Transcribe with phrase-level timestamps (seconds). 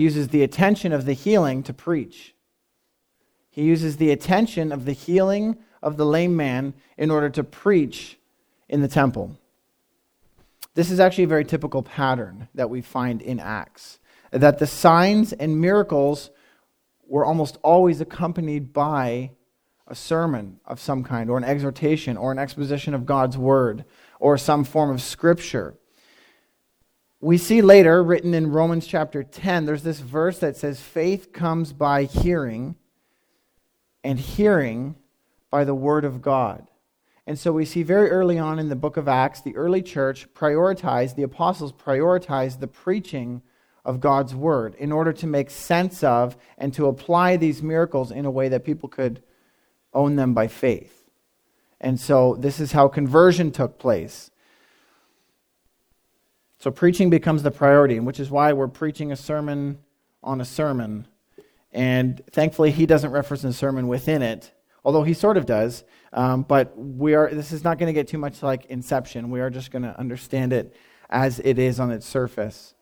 [0.00, 2.34] uses the attention of the healing to preach.
[3.50, 8.18] He uses the attention of the healing of the lame man in order to preach
[8.68, 9.38] in the temple.
[10.74, 13.98] This is actually a very typical pattern that we find in Acts
[14.30, 16.30] that the signs and miracles
[17.06, 19.30] were almost always accompanied by
[19.86, 23.84] a sermon of some kind, or an exhortation, or an exposition of God's word,
[24.18, 25.74] or some form of scripture.
[27.24, 31.72] We see later, written in Romans chapter 10, there's this verse that says, Faith comes
[31.72, 32.74] by hearing,
[34.02, 34.96] and hearing
[35.48, 36.66] by the word of God.
[37.24, 40.34] And so we see very early on in the book of Acts, the early church
[40.34, 43.42] prioritized, the apostles prioritized the preaching
[43.84, 48.24] of God's word in order to make sense of and to apply these miracles in
[48.24, 49.22] a way that people could
[49.94, 51.08] own them by faith.
[51.80, 54.31] And so this is how conversion took place.
[56.62, 59.80] So preaching becomes the priority, which is why we're preaching a sermon
[60.22, 61.08] on a sermon.
[61.72, 64.52] And thankfully, he doesn't reference a sermon within it,
[64.84, 65.82] although he sort of does.
[66.12, 69.28] Um, but we are, this is not going to get too much like Inception.
[69.30, 70.72] We are just going to understand it
[71.10, 72.74] as it is on its surface.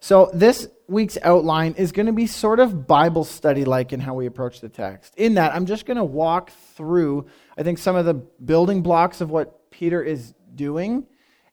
[0.00, 4.14] So, this week's outline is going to be sort of Bible study like in how
[4.14, 5.14] we approach the text.
[5.16, 9.20] In that, I'm just going to walk through, I think, some of the building blocks
[9.20, 11.06] of what Peter is doing,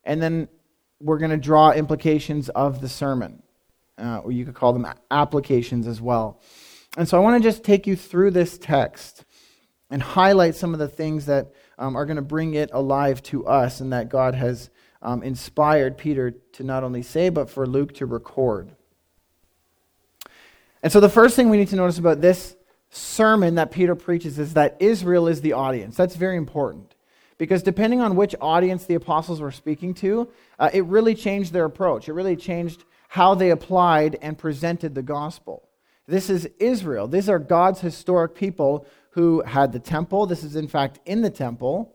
[0.03, 0.47] and then
[0.99, 3.41] we're going to draw implications of the sermon,
[3.97, 6.41] uh, or you could call them applications as well.
[6.97, 9.25] And so, I want to just take you through this text
[9.89, 13.45] and highlight some of the things that um, are going to bring it alive to
[13.45, 14.69] us and that God has
[15.01, 18.75] um, inspired Peter to not only say, but for Luke to record.
[20.83, 22.55] And so the first thing we need to notice about this
[22.89, 25.95] sermon that Peter preaches is that Israel is the audience.
[25.95, 26.95] That's very important.
[27.37, 31.65] Because depending on which audience the apostles were speaking to, uh, it really changed their
[31.65, 32.09] approach.
[32.09, 35.69] It really changed how they applied and presented the gospel.
[36.07, 37.07] This is Israel.
[37.07, 40.25] These are God's historic people who had the temple.
[40.25, 41.93] This is, in fact, in the temple.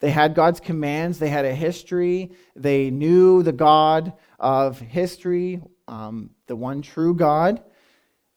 [0.00, 6.30] They had God's commands, they had a history, they knew the God of history, um,
[6.46, 7.62] the one true God,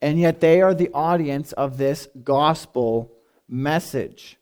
[0.01, 3.11] and yet they are the audience of this gospel
[3.49, 4.38] message.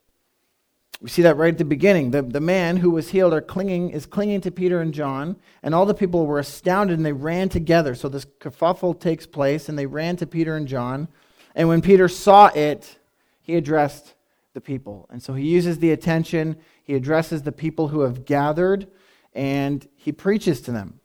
[1.00, 2.12] We see that right at the beginning.
[2.12, 5.76] The, the man who was healed are clinging, is clinging to Peter and John, and
[5.76, 7.94] all the people were astounded and they ran together.
[7.94, 11.08] So this kerfuffle takes place, and they ran to Peter and John.
[11.54, 12.98] And when Peter saw it,
[13.42, 14.16] he addressed
[14.54, 15.08] the people.
[15.12, 18.88] And so he uses the attention, he addresses the people who have gathered,
[19.34, 21.00] and he preaches to them.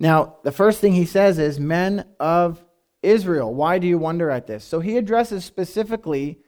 [0.00, 2.64] Now, the first thing he says is, Men of
[3.04, 3.54] Israel.
[3.54, 4.64] Why do you wonder at this?
[4.64, 6.40] So he addresses specifically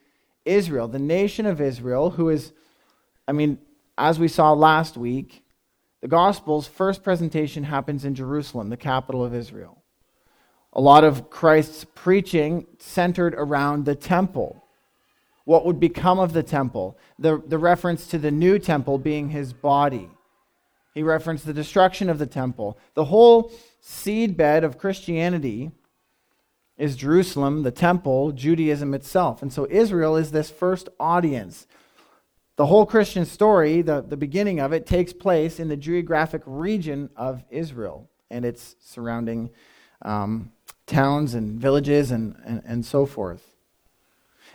[0.47, 2.53] Israel, the nation of Israel, who is,
[3.29, 3.59] I mean,
[3.99, 5.45] as we saw last week,
[6.01, 9.83] the Gospel's first presentation happens in Jerusalem, the capital of Israel.
[10.73, 14.63] A lot of Christ's preaching centered around the temple
[15.47, 19.53] what would become of the temple, the, the reference to the new temple being his
[19.53, 20.11] body.
[20.93, 22.77] He referenced the destruction of the temple.
[22.95, 25.71] The whole seedbed of Christianity
[26.79, 29.43] is Jerusalem, the temple, Judaism itself.
[29.43, 31.67] And so Israel is this first audience.
[32.57, 37.11] The whole Christian story, the, the beginning of it, takes place in the geographic region
[37.17, 39.51] of Israel and its surrounding
[40.03, 40.53] um,
[40.87, 43.53] towns and villages and, and, and so forth.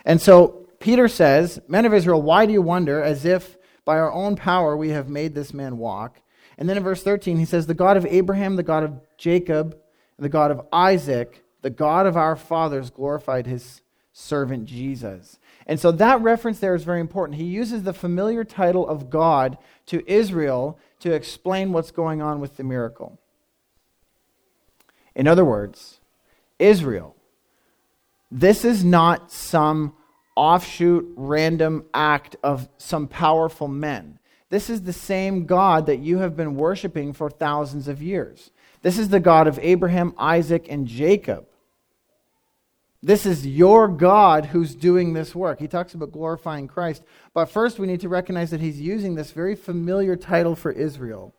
[0.04, 4.12] And so Peter says, Men of Israel, why do you wonder as if by our
[4.12, 6.20] own power we have made this man walk?
[6.58, 9.78] And then in verse 13, he says, The God of Abraham, the God of Jacob,
[10.16, 13.80] and the God of Isaac, the God of our fathers, glorified his
[14.12, 15.38] servant Jesus.
[15.66, 17.38] And so that reference there is very important.
[17.38, 19.56] He uses the familiar title of God
[19.86, 23.18] to Israel to explain what's going on with the miracle.
[25.14, 26.00] In other words,
[26.58, 27.16] Israel,
[28.30, 29.94] this is not some
[30.34, 34.18] offshoot, random act of some powerful men.
[34.48, 38.50] This is the same God that you have been worshiping for thousands of years.
[38.82, 41.46] This is the God of Abraham, Isaac, and Jacob.
[43.02, 45.58] This is your God who's doing this work.
[45.58, 47.02] He talks about glorifying Christ.
[47.34, 51.34] But first, we need to recognize that he's using this very familiar title for Israel.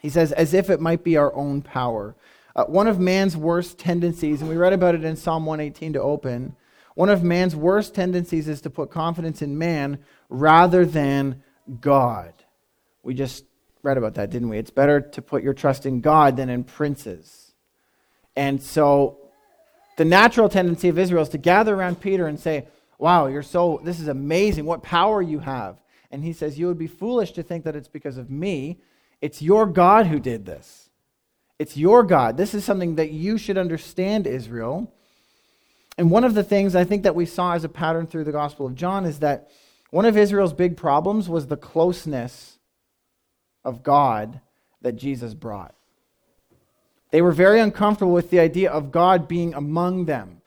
[0.00, 2.14] He says, as if it might be our own power.
[2.54, 6.00] Uh, one of man's worst tendencies, and we read about it in Psalm 118 to
[6.00, 6.54] open,
[6.94, 9.98] one of man's worst tendencies is to put confidence in man
[10.28, 11.42] rather than
[11.80, 12.32] God.
[13.02, 13.44] We just
[13.82, 14.58] read about that, didn't we?
[14.58, 17.54] It's better to put your trust in God than in princes.
[18.36, 19.19] And so
[19.96, 22.66] the natural tendency of Israel is to gather around Peter and say,
[22.98, 24.66] Wow, you're so, this is amazing.
[24.66, 25.80] What power you have.
[26.10, 28.80] And he says, You would be foolish to think that it's because of me.
[29.20, 30.90] It's your God who did this.
[31.58, 32.36] It's your God.
[32.36, 34.92] This is something that you should understand, Israel.
[35.98, 38.32] And one of the things I think that we saw as a pattern through the
[38.32, 39.50] Gospel of John is that
[39.90, 42.58] one of Israel's big problems was the closeness
[43.64, 44.40] of God
[44.80, 45.74] that Jesus brought.
[47.10, 50.42] They were very uncomfortable with the idea of God being among them.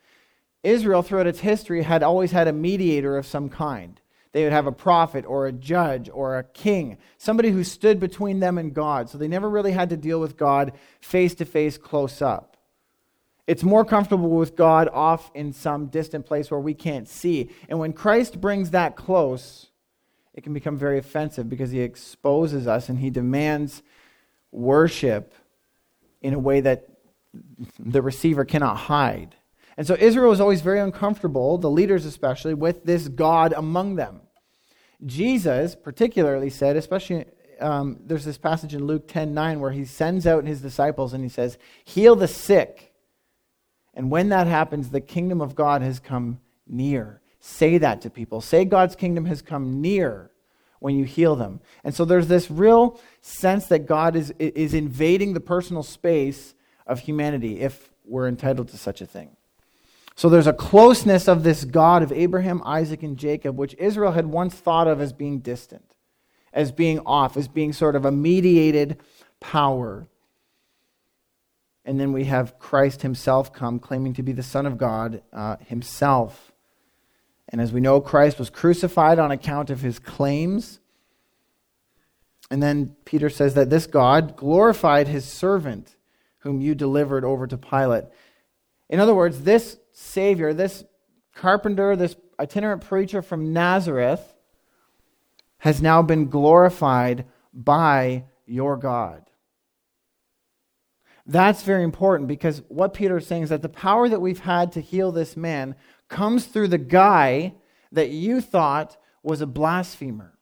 [0.63, 4.00] Israel, throughout its history, had always had a mediator of some kind.
[4.31, 8.39] They would have a prophet or a judge or a king, somebody who stood between
[8.39, 9.10] them and God.
[9.10, 12.57] So they never really had to deal with God face to face, close up.
[13.45, 17.50] It's more comfortable with God off in some distant place where we can't see.
[17.68, 19.69] And when Christ brings that close,
[20.33, 23.83] it can become very offensive because he exposes us and he demands
[24.51, 25.33] worship
[26.23, 26.87] in a way that
[27.77, 29.35] the receiver cannot hide.
[29.77, 34.21] And so Israel was always very uncomfortable, the leaders especially, with this God among them.
[35.05, 37.25] Jesus particularly said, especially
[37.59, 41.23] um, there's this passage in Luke 10 9 where he sends out his disciples and
[41.23, 42.93] he says, Heal the sick.
[43.93, 47.21] And when that happens, the kingdom of God has come near.
[47.39, 48.41] Say that to people.
[48.41, 50.31] Say God's kingdom has come near
[50.83, 51.62] when you heal them.
[51.85, 57.00] And so there's this real sense that God is, is invading the personal space of
[57.00, 59.38] humanity if we're entitled to such a thing.
[60.18, 64.25] So there's a closeness of this God of Abraham, Isaac, and Jacob, which Israel had
[64.25, 65.95] once thought of as being distant,
[66.51, 69.00] as being off, as being sort of a mediated
[69.39, 70.09] power.
[71.86, 75.56] And then we have Christ himself come, claiming to be the Son of God uh,
[75.65, 76.51] himself.
[77.53, 80.79] And as we know, Christ was crucified on account of his claims.
[82.50, 85.95] And then Peter says that this God glorified his servant,
[86.39, 88.05] whom you delivered over to Pilate.
[88.89, 90.83] In other words, this Savior, this
[91.35, 94.33] carpenter, this itinerant preacher from Nazareth,
[95.59, 99.29] has now been glorified by your God.
[101.27, 104.71] That's very important because what Peter is saying is that the power that we've had
[104.71, 105.75] to heal this man
[106.13, 107.56] comes through the guy
[107.92, 110.38] that you thought was a blasphemer.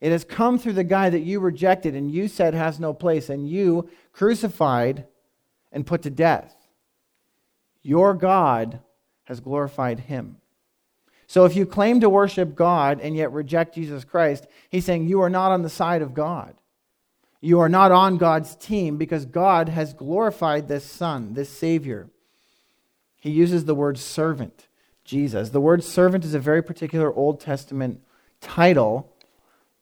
[0.00, 3.28] It has come through the guy that you rejected and you said has no place
[3.28, 5.06] and you crucified
[5.70, 6.54] and put to death.
[7.82, 8.80] Your God
[9.24, 10.38] has glorified him.
[11.26, 15.20] So if you claim to worship God and yet reject Jesus Christ, he's saying you
[15.20, 16.54] are not on the side of God.
[17.40, 22.08] You are not on God's team because God has glorified this Son, this Savior.
[23.20, 24.67] He uses the word servant,
[25.08, 25.48] Jesus.
[25.50, 28.02] The word servant is a very particular Old Testament
[28.42, 29.10] title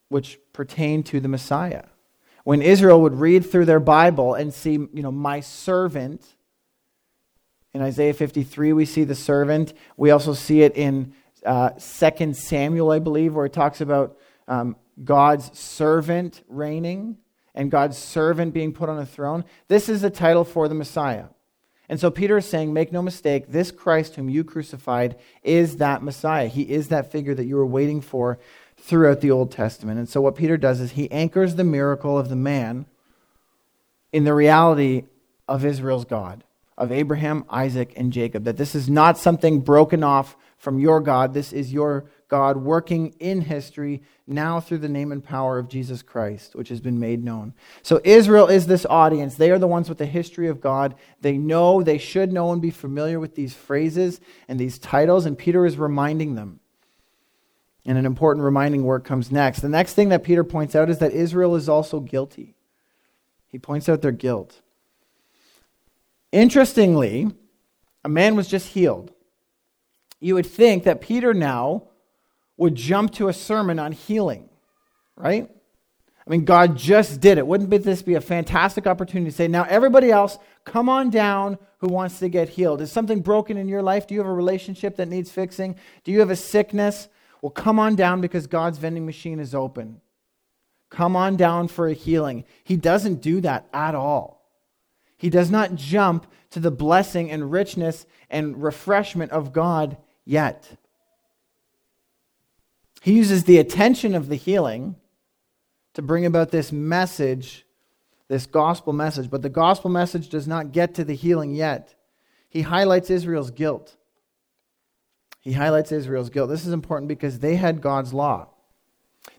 [0.09, 1.83] which pertained to the Messiah.
[2.45, 6.25] When Israel would read through their Bible and see, you know, my servant,
[7.75, 9.75] in Isaiah 53, we see the servant.
[9.97, 11.13] We also see it in
[11.45, 17.19] uh, 2 Samuel, I believe, where it talks about um, God's servant reigning
[17.53, 19.45] and God's servant being put on a throne.
[19.67, 21.27] This is a title for the Messiah.
[21.89, 26.03] And so Peter is saying, make no mistake, this Christ whom you crucified is that
[26.03, 26.49] Messiah.
[26.49, 28.39] He is that figure that you were waiting for
[28.77, 29.99] throughout the Old Testament.
[29.99, 32.87] And so what Peter does is he anchors the miracle of the man
[34.13, 35.05] in the reality
[35.49, 36.43] of Israel's God
[36.79, 38.45] of Abraham, Isaac, and Jacob.
[38.45, 41.35] That this is not something broken off from your God.
[41.35, 46.03] This is your God working in history now through the name and power of Jesus
[46.03, 47.55] Christ, which has been made known.
[47.83, 49.37] So Israel is this audience.
[49.37, 50.97] They are the ones with the history of God.
[51.21, 55.39] They know, they should know and be familiar with these phrases and these titles, and
[55.39, 56.59] Peter is reminding them.
[57.85, 59.61] And an important reminding work comes next.
[59.61, 62.57] The next thing that Peter points out is that Israel is also guilty.
[63.47, 64.61] He points out their guilt.
[66.33, 67.31] Interestingly,
[68.05, 69.13] a man was just healed.
[70.19, 71.85] You would think that Peter now
[72.57, 74.49] would jump to a sermon on healing,
[75.17, 75.51] right?
[76.27, 77.47] I mean, God just did it.
[77.47, 81.89] Wouldn't this be a fantastic opportunity to say, now everybody else, come on down who
[81.89, 82.81] wants to get healed?
[82.81, 84.07] Is something broken in your life?
[84.07, 85.77] Do you have a relationship that needs fixing?
[86.03, 87.09] Do you have a sickness?
[87.43, 90.01] Well, come on down because God's vending machine is open.
[90.91, 92.45] Come on down for a healing.
[92.65, 94.51] He doesn't do that at all.
[95.17, 100.77] He does not jump to the blessing and richness and refreshment of God yet.
[103.07, 104.97] He uses the attention of the healing
[105.95, 107.65] to bring about this message,
[108.27, 109.31] this gospel message.
[109.31, 111.95] But the gospel message does not get to the healing yet.
[112.49, 113.95] He highlights Israel's guilt.
[115.39, 116.51] He highlights Israel's guilt.
[116.51, 118.49] This is important because they had God's law.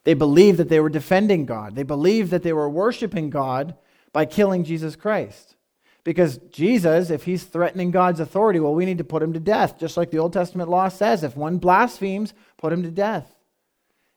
[0.05, 1.75] They believed that they were defending God.
[1.75, 3.75] They believed that they were worshiping God
[4.13, 5.57] by killing Jesus Christ.
[6.05, 9.77] Because Jesus, if he's threatening God's authority, well, we need to put him to death,
[9.77, 11.21] just like the Old Testament law says.
[11.21, 13.33] If one blasphemes, put him to death.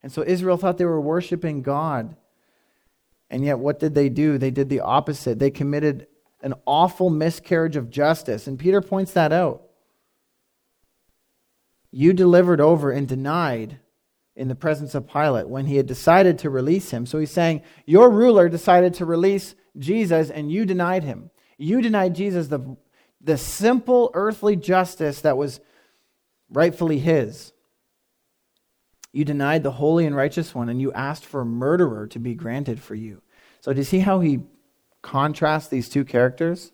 [0.03, 2.17] And so Israel thought they were worshiping God.
[3.29, 4.39] And yet, what did they do?
[4.39, 5.39] They did the opposite.
[5.39, 6.07] They committed
[6.43, 8.47] an awful miscarriage of justice.
[8.47, 9.63] And Peter points that out.
[11.93, 13.79] You delivered over and denied
[14.37, 17.05] in the presence of Pilate when he had decided to release him.
[17.05, 21.31] So he's saying, Your ruler decided to release Jesus and you denied him.
[21.59, 22.77] You denied Jesus the,
[23.21, 25.61] the simple earthly justice that was
[26.51, 27.53] rightfully his.
[29.13, 32.35] You denied the holy and righteous one, and you asked for a murderer to be
[32.35, 33.23] granted for you.
[33.61, 34.41] So, do you see how he
[35.03, 36.73] contrasts these two characters?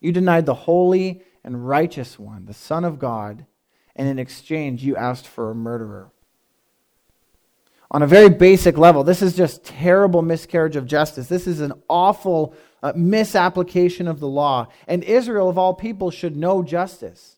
[0.00, 3.46] You denied the holy and righteous one, the Son of God,
[3.96, 6.10] and in exchange, you asked for a murderer.
[7.90, 11.28] On a very basic level, this is just terrible miscarriage of justice.
[11.28, 14.68] This is an awful uh, misapplication of the law.
[14.88, 17.33] And Israel, of all people, should know justice.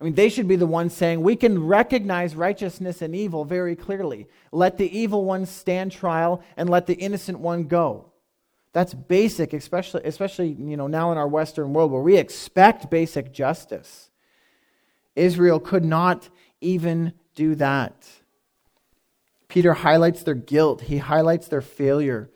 [0.00, 3.76] I mean, they should be the ones saying, we can recognize righteousness and evil very
[3.76, 4.28] clearly.
[4.50, 8.06] Let the evil one stand trial and let the innocent one go.
[8.72, 13.32] That's basic, especially, especially you know, now in our Western world where we expect basic
[13.32, 14.10] justice.
[15.16, 16.30] Israel could not
[16.62, 18.08] even do that.
[19.48, 22.30] Peter highlights their guilt, he highlights their failure,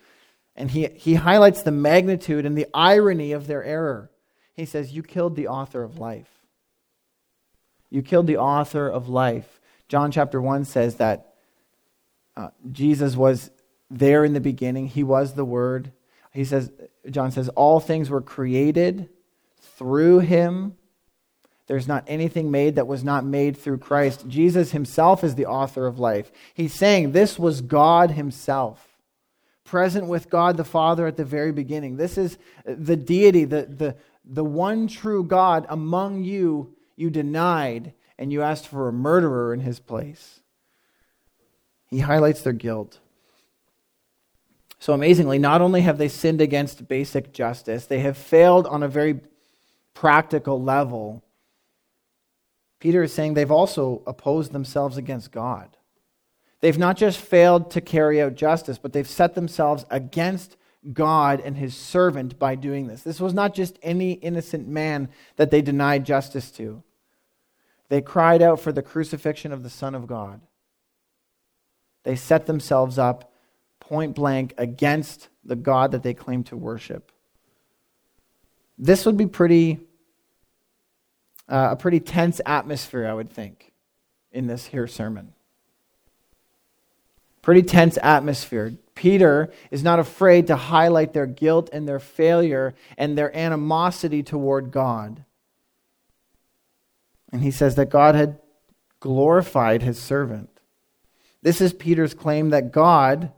[0.57, 4.11] and he, he highlights the magnitude and the irony of their error.
[4.55, 6.44] He says, You killed the author of life.
[7.95, 9.61] You killed the author of life.
[9.87, 11.35] John chapter 1 says that
[12.37, 13.53] uh, Jesus was
[13.89, 15.93] there in the beginning, he was the Word.
[16.33, 16.73] He says,
[17.09, 19.11] John says, all things were created
[19.61, 20.75] through him.
[21.69, 24.27] There's not anything made that was not made through Christ.
[24.27, 26.33] Jesus himself is the author of life.
[26.53, 28.99] He's saying this was God himself,
[29.63, 31.97] present with God the Father at the very beginning.
[31.97, 38.33] This is the deity, the, the, the one true God among you you denied, and
[38.33, 40.41] you asked for a murderer in his place.
[41.89, 42.99] He highlights their guilt.
[44.79, 48.89] So amazingly, not only have they sinned against basic justice, they have failed on a
[48.89, 49.21] very
[49.95, 51.23] practical level.
[52.81, 55.77] Peter is saying they've also opposed themselves against God.
[56.61, 60.57] They've not just failed to carry out justice, but they've set themselves against
[60.93, 63.03] God and his servant by doing this.
[63.03, 66.83] This was not just any innocent man that they denied justice to.
[67.89, 70.41] They cried out for the crucifixion of the Son of God.
[72.03, 73.33] They set themselves up
[73.81, 77.13] point blank against the God that they claim to worship.
[78.79, 79.81] This would be pretty
[81.49, 83.73] uh, a pretty tense atmosphere, I would think,
[84.33, 85.35] in this here sermon.
[87.43, 88.75] Pretty tense atmosphere.
[88.95, 94.71] Peter is not afraid to highlight their guilt and their failure and their animosity toward
[94.71, 95.25] God.
[97.33, 98.39] And he says that God had
[99.01, 100.61] glorified his servant.
[101.43, 103.33] This is Peter's claim that God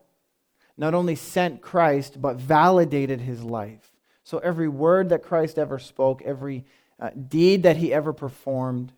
[0.77, 3.93] not only sent Christ, but validated his life.
[4.25, 6.65] So every word that Christ ever spoke, every
[7.01, 8.93] uh, deed that he ever performed,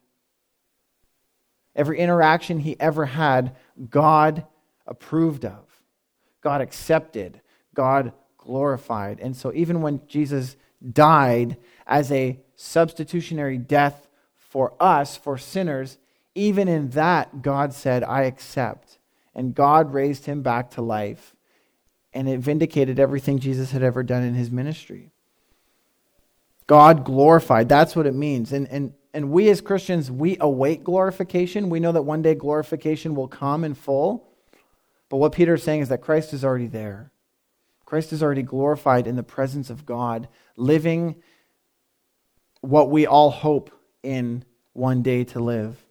[1.77, 3.55] every interaction he ever had,
[3.91, 4.45] God
[4.87, 5.65] approved of,
[6.41, 7.41] God accepted,
[7.75, 9.21] God glorified.
[9.21, 10.57] And so even when Jesus
[10.93, 15.99] died as a substitutionary death for us, for sinners,
[16.35, 18.99] even in that, God said, I accept.
[19.35, 21.35] And God raised him back to life
[22.13, 25.11] and it vindicated everything Jesus had ever done in his ministry.
[26.67, 27.69] God glorified.
[27.69, 28.53] That's what it means.
[28.53, 31.71] And, and, and we as Christians, we await glorification.
[31.71, 34.28] We know that one day glorification will come in full.
[35.09, 37.13] But what Peter is saying is that Christ is already there.
[37.85, 41.17] Christ is already glorified in the presence of God, living
[42.61, 43.71] what we all hope
[44.03, 45.83] in one day to live.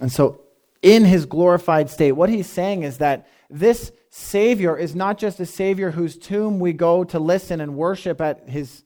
[0.00, 0.42] And so,
[0.82, 5.46] in his glorified state, what he's saying is that this Savior is not just a
[5.46, 8.84] Savior whose tomb we go to listen and worship at his,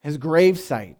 [0.00, 0.96] his gravesite.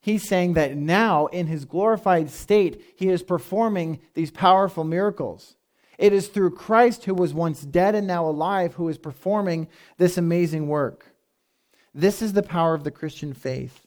[0.00, 5.56] He's saying that now, in his glorified state, he is performing these powerful miracles.
[5.98, 10.18] It is through Christ, who was once dead and now alive, who is performing this
[10.18, 11.14] amazing work.
[11.94, 13.86] This is the power of the Christian faith.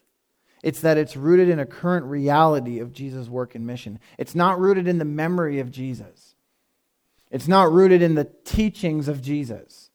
[0.63, 3.99] It's that it's rooted in a current reality of Jesus' work and mission.
[4.17, 6.35] It's not rooted in the memory of Jesus.
[7.29, 9.89] It's not rooted in the teachings of Jesus.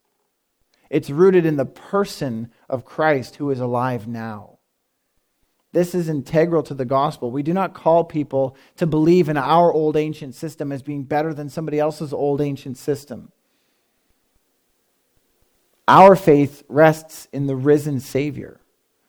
[0.90, 4.58] It's rooted in the person of Christ who is alive now.
[5.72, 7.30] This is integral to the gospel.
[7.30, 11.32] We do not call people to believe in our old ancient system as being better
[11.32, 13.32] than somebody else's old ancient system.
[15.88, 18.60] Our faith rests in the risen Savior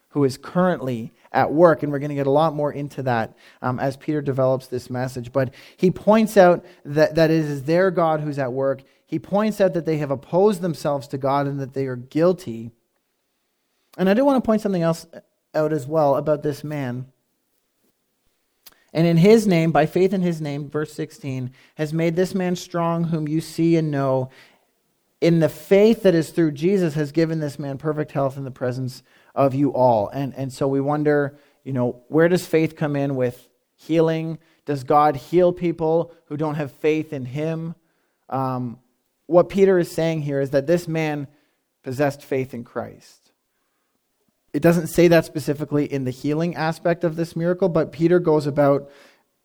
[0.10, 1.82] who is currently at work.
[1.82, 4.89] And we're going to get a lot more into that um, as Peter develops this
[4.89, 5.32] message.
[5.32, 8.84] But he points out that, that it is their God who's at work.
[9.08, 12.72] He points out that they have opposed themselves to God and that they are guilty.
[13.98, 15.08] And I do want to point something else
[15.53, 17.07] out as well about this man.
[18.93, 22.55] And in his name, by faith in his name, verse 16, has made this man
[22.55, 24.29] strong, whom you see and know.
[25.19, 28.51] In the faith that is through Jesus, has given this man perfect health in the
[28.51, 29.01] presence
[29.33, 30.10] of you all.
[30.10, 34.38] And, and so we wonder, you know, where does faith come in with healing?
[34.65, 37.74] Does God heal people who don't have faith in him?
[38.29, 38.79] Um,
[39.25, 41.27] what Peter is saying here is that this man
[41.81, 43.23] possessed faith in Christ.
[44.53, 48.45] It doesn't say that specifically in the healing aspect of this miracle, but Peter goes
[48.45, 48.89] about,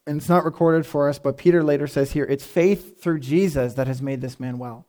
[0.06, 3.74] and it's not recorded for us, but Peter later says here, it's faith through Jesus
[3.74, 4.86] that has made this man well.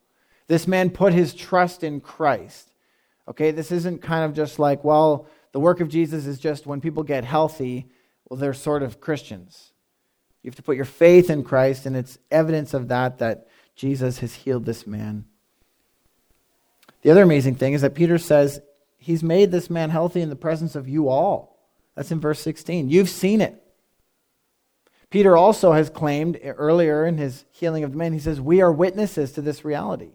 [0.47, 2.73] This man put his trust in Christ.
[3.29, 6.81] Okay, this isn't kind of just like, well, the work of Jesus is just when
[6.81, 7.87] people get healthy,
[8.27, 9.71] well, they're sort of Christians.
[10.43, 14.19] You have to put your faith in Christ, and it's evidence of that that Jesus
[14.19, 15.25] has healed this man.
[17.03, 18.59] The other amazing thing is that Peter says
[18.99, 21.57] he's made this man healthy in the presence of you all.
[21.95, 22.89] That's in verse 16.
[22.89, 23.61] You've seen it.
[25.09, 28.71] Peter also has claimed earlier in his healing of the man, he says, We are
[28.71, 30.11] witnesses to this reality.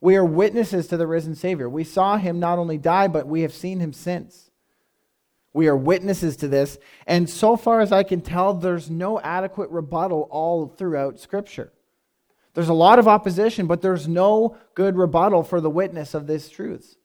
[0.00, 1.68] We are witnesses to the risen Savior.
[1.68, 4.50] We saw him not only die, but we have seen him since.
[5.52, 6.78] We are witnesses to this.
[7.06, 11.72] And so far as I can tell, there's no adequate rebuttal all throughout Scripture.
[12.54, 16.48] There's a lot of opposition, but there's no good rebuttal for the witness of these
[16.48, 16.96] truths.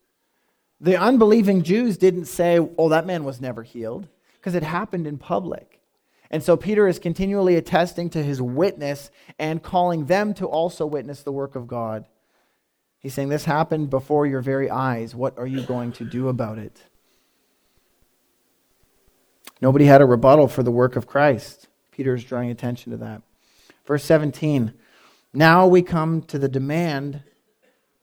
[0.83, 5.17] The unbelieving Jews didn't say, oh, that man was never healed, because it happened in
[5.17, 5.79] public.
[6.29, 9.09] And so Peter is continually attesting to his witness
[9.39, 12.03] and calling them to also witness the work of God.
[12.99, 15.15] He's saying, This happened before your very eyes.
[15.15, 16.83] What are you going to do about it?
[19.61, 21.69] Nobody had a rebuttal for the work of Christ.
[21.91, 23.21] Peter is drawing attention to that.
[23.85, 24.73] Verse 17
[25.33, 27.23] Now we come to the demand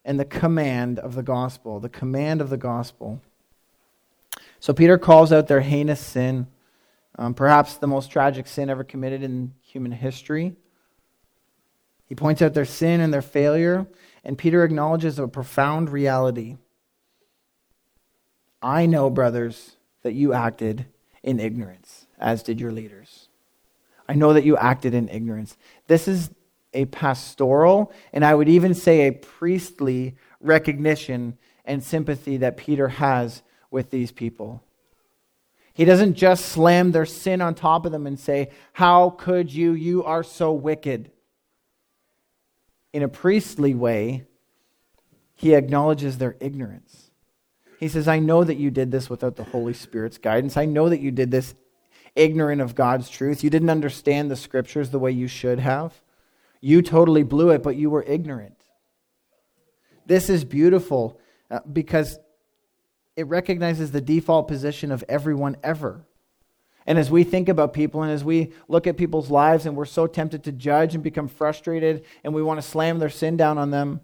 [0.04, 1.80] and the command of the gospel.
[1.80, 3.20] The command of the gospel.
[4.58, 6.46] So Peter calls out their heinous sin,
[7.16, 10.54] um, perhaps the most tragic sin ever committed in human history.
[12.06, 13.86] He points out their sin and their failure,
[14.24, 16.56] and Peter acknowledges a profound reality.
[18.60, 20.86] I know, brothers, that you acted
[21.22, 23.28] in ignorance, as did your leaders.
[24.08, 25.56] I know that you acted in ignorance.
[25.86, 26.30] This is
[26.72, 33.42] a pastoral, and I would even say a priestly recognition and sympathy that Peter has
[33.70, 34.62] with these people.
[35.72, 39.72] He doesn't just slam their sin on top of them and say, How could you?
[39.72, 41.10] You are so wicked.
[42.92, 44.24] In a priestly way,
[45.34, 47.10] he acknowledges their ignorance.
[47.78, 50.56] He says, I know that you did this without the Holy Spirit's guidance.
[50.56, 51.54] I know that you did this
[52.14, 53.42] ignorant of God's truth.
[53.42, 55.94] You didn't understand the scriptures the way you should have.
[56.60, 58.56] You totally blew it, but you were ignorant.
[60.06, 61.20] This is beautiful
[61.50, 62.18] uh, because
[63.16, 66.06] it recognizes the default position of everyone ever.
[66.86, 69.84] And as we think about people and as we look at people's lives and we're
[69.84, 73.58] so tempted to judge and become frustrated and we want to slam their sin down
[73.58, 74.00] on them,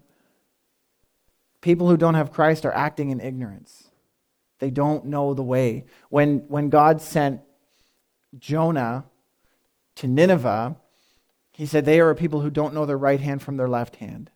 [1.61, 3.89] people who don't have Christ are acting in ignorance.
[4.59, 5.85] They don't know the way.
[6.09, 7.41] When, when God sent
[8.37, 9.05] Jonah
[9.95, 10.77] to Nineveh,
[11.57, 13.95] he said, They are a people who don't know their right hand from their left
[13.95, 14.29] hand.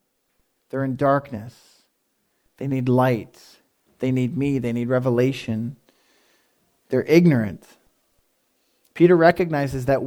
[0.72, 1.84] They're in darkness.
[2.58, 3.40] They need light.
[4.00, 4.58] They need me.
[4.58, 5.76] They need revelation.
[6.90, 7.64] They're ignorant.
[8.96, 10.00] Peter recognizes that,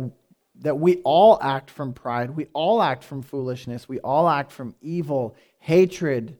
[0.56, 2.30] that we all act from pride.
[2.30, 3.88] We all act from foolishness.
[3.88, 6.36] We all act from evil, hatred,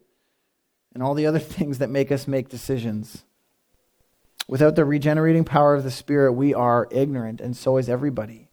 [0.92, 3.24] and all the other things that make us make decisions.
[4.48, 8.43] Without the regenerating power of the Spirit, we are ignorant, and so is everybody.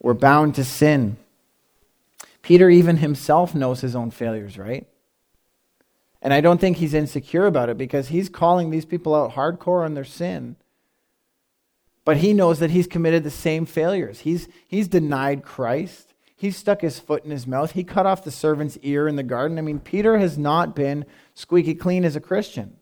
[0.00, 1.16] We're bound to sin.
[2.42, 4.86] Peter, even himself, knows his own failures, right?
[6.22, 9.84] And I don't think he's insecure about it because he's calling these people out hardcore
[9.84, 10.56] on their sin.
[12.04, 14.20] But he knows that he's committed the same failures.
[14.20, 16.14] He's, he's denied Christ.
[16.34, 17.72] He's stuck his foot in his mouth.
[17.72, 19.58] He cut off the servant's ear in the garden.
[19.58, 22.76] I mean, Peter has not been squeaky clean as a Christian.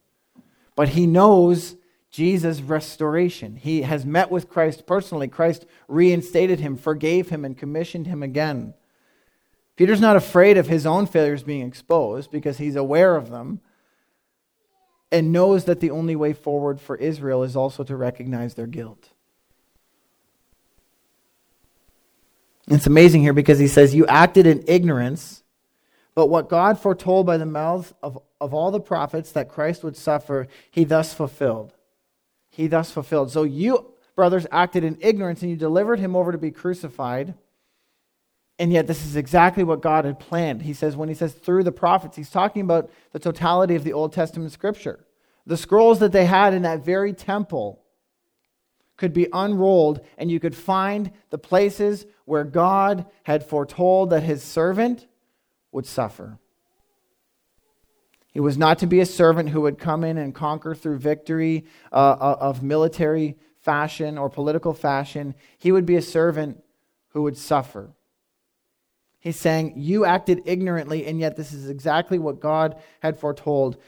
[0.76, 1.74] But he knows
[2.16, 3.56] Jesus' restoration.
[3.56, 5.28] He has met with Christ personally.
[5.28, 8.72] Christ reinstated him, forgave him, and commissioned him again.
[9.76, 13.60] Peter's not afraid of his own failures being exposed because he's aware of them
[15.12, 19.10] and knows that the only way forward for Israel is also to recognize their guilt.
[22.66, 25.44] It's amazing here because he says, You acted in ignorance,
[26.14, 29.98] but what God foretold by the mouth of, of all the prophets that Christ would
[29.98, 31.74] suffer, he thus fulfilled
[32.56, 33.30] he thus fulfilled.
[33.30, 37.34] So you, brothers, acted in ignorance and you delivered him over to be crucified.
[38.58, 40.62] And yet, this is exactly what God had planned.
[40.62, 43.92] He says, when he says through the prophets, he's talking about the totality of the
[43.92, 45.04] Old Testament scripture.
[45.44, 47.82] The scrolls that they had in that very temple
[48.96, 54.42] could be unrolled, and you could find the places where God had foretold that his
[54.42, 55.06] servant
[55.72, 56.38] would suffer.
[58.36, 61.64] He was not to be a servant who would come in and conquer through victory
[61.90, 65.34] uh, uh, of military fashion or political fashion.
[65.56, 66.62] He would be a servant
[67.14, 67.94] who would suffer.
[69.20, 73.78] He's saying, You acted ignorantly, and yet this is exactly what God had foretold.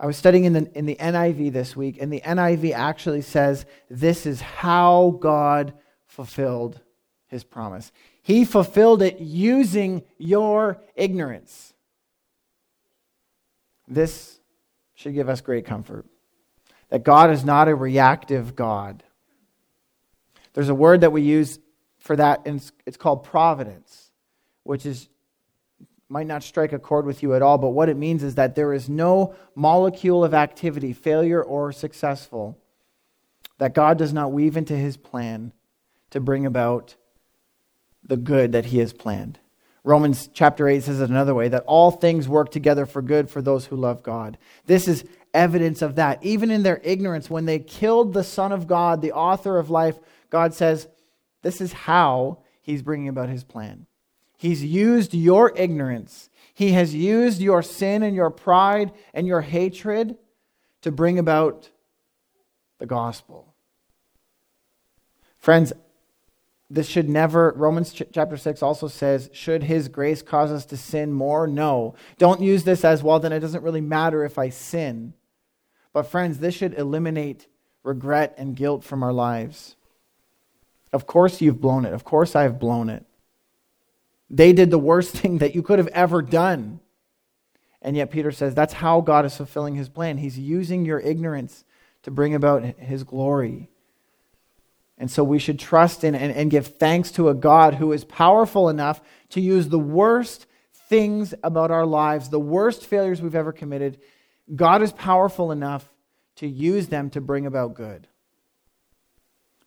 [0.00, 3.64] I was studying in the, in the NIV this week, and the NIV actually says
[3.88, 5.72] this is how God
[6.04, 6.80] fulfilled
[7.28, 7.92] his promise.
[8.22, 11.74] He fulfilled it using your ignorance.
[13.88, 14.38] This
[14.94, 16.06] should give us great comfort
[16.90, 19.02] that God is not a reactive God.
[20.54, 21.58] There's a word that we use
[21.98, 24.10] for that, and it's called providence,
[24.62, 25.08] which is
[26.08, 28.54] might not strike a chord with you at all, but what it means is that
[28.54, 32.58] there is no molecule of activity, failure or successful,
[33.58, 35.52] that God does not weave into his plan
[36.10, 36.96] to bring about
[38.02, 39.38] the good that he has planned.
[39.88, 43.40] Romans chapter 8 says it another way that all things work together for good for
[43.40, 44.36] those who love God.
[44.66, 46.22] This is evidence of that.
[46.22, 49.98] Even in their ignorance, when they killed the Son of God, the author of life,
[50.28, 50.88] God says,
[51.40, 53.86] This is how he's bringing about his plan.
[54.36, 60.18] He's used your ignorance, he has used your sin and your pride and your hatred
[60.82, 61.70] to bring about
[62.78, 63.54] the gospel.
[65.38, 65.72] Friends,
[66.70, 70.76] this should never, Romans ch- chapter 6 also says, should his grace cause us to
[70.76, 71.46] sin more?
[71.46, 71.94] No.
[72.18, 75.14] Don't use this as, well, then it doesn't really matter if I sin.
[75.92, 77.46] But, friends, this should eliminate
[77.82, 79.76] regret and guilt from our lives.
[80.92, 81.94] Of course, you've blown it.
[81.94, 83.04] Of course, I have blown it.
[84.28, 86.80] They did the worst thing that you could have ever done.
[87.80, 90.18] And yet, Peter says that's how God is fulfilling his plan.
[90.18, 91.64] He's using your ignorance
[92.02, 93.70] to bring about his glory.
[94.98, 98.04] And so we should trust in and, and give thanks to a God who is
[98.04, 100.46] powerful enough to use the worst
[100.88, 104.00] things about our lives, the worst failures we've ever committed.
[104.54, 105.88] God is powerful enough
[106.36, 108.08] to use them to bring about good.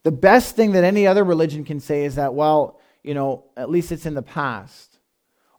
[0.04, 3.70] The best thing that any other religion can say is that, well, you know, at
[3.70, 4.98] least it's in the past.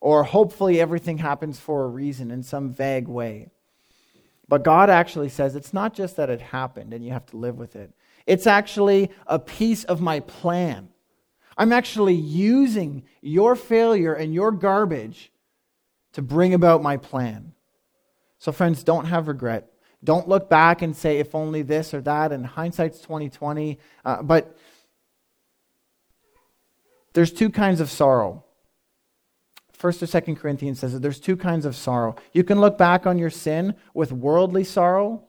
[0.00, 3.50] Or hopefully everything happens for a reason in some vague way.
[4.48, 7.56] But God actually says it's not just that it happened and you have to live
[7.56, 7.92] with it.
[8.26, 10.88] It's actually a piece of my plan.
[11.56, 15.30] I'm actually using your failure and your garbage
[16.12, 17.52] to bring about my plan.
[18.38, 19.70] So, friends, don't have regret.
[20.04, 23.78] Don't look back and say, if only this or that, and hindsight's 2020.
[24.04, 24.56] Uh, but
[27.12, 28.44] there's two kinds of sorrow.
[29.72, 32.16] First or Second Corinthians says that there's two kinds of sorrow.
[32.32, 35.24] You can look back on your sin with worldly sorrow,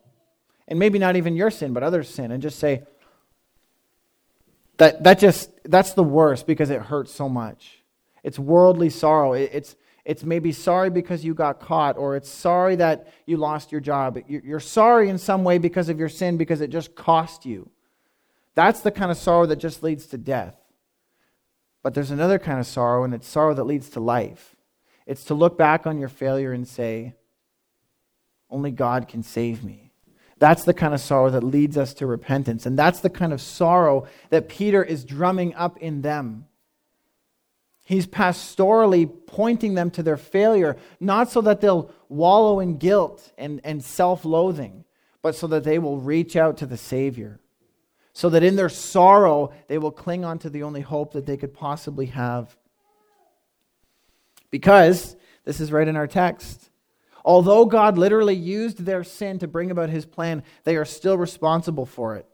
[0.74, 2.82] and maybe not even your sin, but others' sin, and just say,
[4.78, 7.84] that, that just, that's the worst because it hurts so much.
[8.24, 9.34] It's worldly sorrow.
[9.34, 13.72] It, it's, it's maybe sorry because you got caught, or it's sorry that you lost
[13.72, 14.18] your job.
[14.28, 17.70] You're sorry in some way because of your sin because it just cost you.
[18.56, 20.58] That's the kind of sorrow that just leads to death.
[21.84, 24.56] But there's another kind of sorrow, and it's sorrow that leads to life.
[25.06, 27.14] It's to look back on your failure and say,
[28.50, 29.83] Only God can save me.
[30.44, 32.66] That's the kind of sorrow that leads us to repentance.
[32.66, 36.48] And that's the kind of sorrow that Peter is drumming up in them.
[37.86, 43.62] He's pastorally pointing them to their failure, not so that they'll wallow in guilt and,
[43.64, 44.84] and self loathing,
[45.22, 47.40] but so that they will reach out to the Savior.
[48.12, 51.38] So that in their sorrow, they will cling on to the only hope that they
[51.38, 52.54] could possibly have.
[54.52, 56.70] Because, this is right in our text,
[57.26, 61.86] Although God literally used their sin to bring about his plan, they are still responsible
[61.86, 62.28] for it.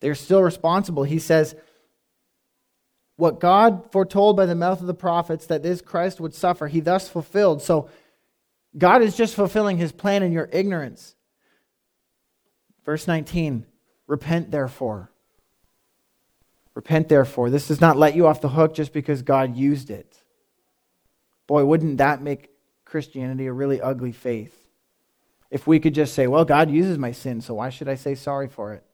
[0.00, 1.02] They're still responsible.
[1.02, 1.54] He says,
[3.16, 6.80] What God foretold by the mouth of the prophets that this Christ would suffer, he
[6.80, 7.60] thus fulfilled.
[7.62, 7.90] So
[8.76, 11.14] God is just fulfilling his plan in your ignorance.
[12.84, 13.66] Verse 19
[14.06, 15.10] Repent therefore.
[16.74, 17.50] Repent therefore.
[17.50, 20.22] This does not let you off the hook just because God used it.
[21.46, 22.50] Boy, wouldn't that make
[22.88, 24.54] Christianity a really ugly faith.
[25.50, 28.14] If we could just say, well, God uses my sin, so why should I say
[28.14, 28.84] sorry for it?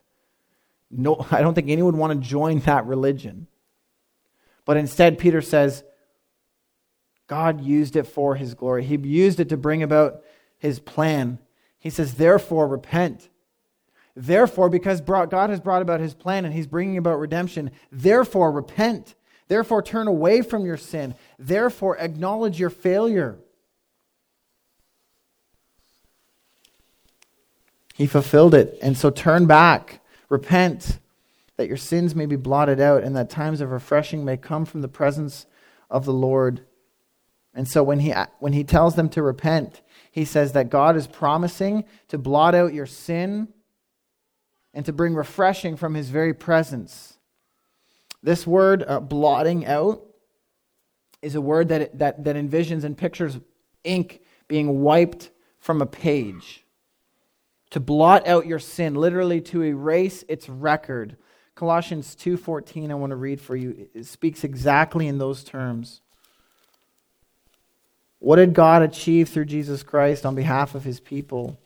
[0.91, 3.49] No, I don't think anyone would want to join that religion.
[4.65, 5.83] But instead, Peter says,
[7.27, 8.85] God used it for his glory.
[8.85, 10.23] He used it to bring about
[10.59, 11.39] his plan.
[11.79, 13.29] He says, therefore, repent.
[14.15, 19.15] Therefore, because God has brought about his plan and he's bringing about redemption, therefore, repent.
[19.49, 21.15] Therefore, turn away from your sin.
[21.39, 23.39] Therefore, acknowledge your failure.
[27.95, 28.77] He fulfilled it.
[28.83, 30.99] And so turn back, repent,
[31.57, 34.81] that your sins may be blotted out, and that times of refreshing may come from
[34.83, 35.47] the presence
[35.89, 36.67] of the Lord.
[37.55, 39.81] And so when he, when he tells them to repent,
[40.11, 43.47] he says that God is promising to blot out your sin
[44.73, 47.17] and to bring refreshing from his very presence.
[48.25, 50.03] This word, uh, blotting out,
[51.23, 53.39] is a word that, that, that envisions and pictures
[53.85, 55.31] ink being wiped
[55.61, 56.64] from a page.
[57.75, 61.17] To blot out your sin, literally to erase its record.
[61.57, 63.89] Colossians 2:14 I want to read for you.
[63.93, 66.01] It speaks exactly in those terms.
[68.21, 71.59] What did God achieve through Jesus Christ on behalf of his people?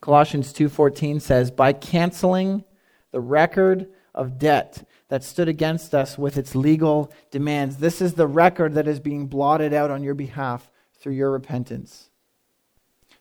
[0.00, 2.64] Colossians 2:14 says, "By canceling
[3.10, 7.76] the record of debt that stood against us with its legal demands.
[7.76, 12.08] This is the record that is being blotted out on your behalf through your repentance."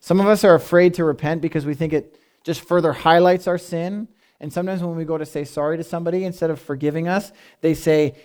[0.01, 3.59] Some of us are afraid to repent because we think it just further highlights our
[3.59, 4.07] sin.
[4.39, 7.75] And sometimes when we go to say sorry to somebody, instead of forgiving us, they
[7.75, 8.15] say,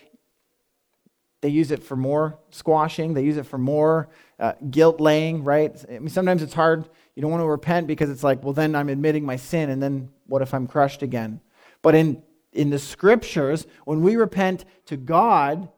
[1.43, 4.09] they use it for more squashing, they use it for more
[4.41, 5.77] uh, guilt laying, right?
[5.87, 6.89] I mean, sometimes it's hard.
[7.15, 9.83] You don't want to repent because it's like, well, then I'm admitting my sin, and
[9.83, 11.41] then what if I'm crushed again?
[11.83, 12.23] But in,
[12.55, 15.69] in the scriptures, when we repent to God,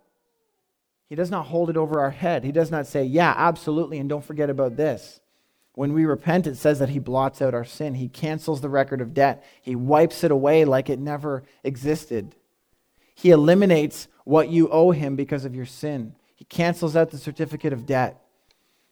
[1.09, 2.45] He does not hold it over our head.
[2.45, 5.21] He does not say, yeah, absolutely, and don't forget about this.
[5.79, 7.95] When we repent, it says that He blots out our sin.
[7.95, 9.45] He cancels the record of debt.
[9.63, 12.35] He wipes it away like it never existed.
[13.15, 16.17] He eliminates what you owe Him because of your sin.
[16.35, 18.21] He cancels out the certificate of debt.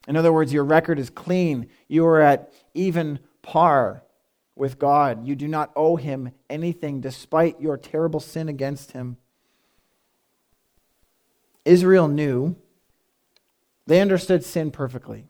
[0.06, 1.68] In other words, your record is clean.
[1.88, 4.04] You are at even par
[4.54, 5.26] with God.
[5.26, 9.16] You do not owe Him anything despite your terrible sin against Him.
[11.64, 12.54] Israel knew,
[13.88, 15.26] they understood sin perfectly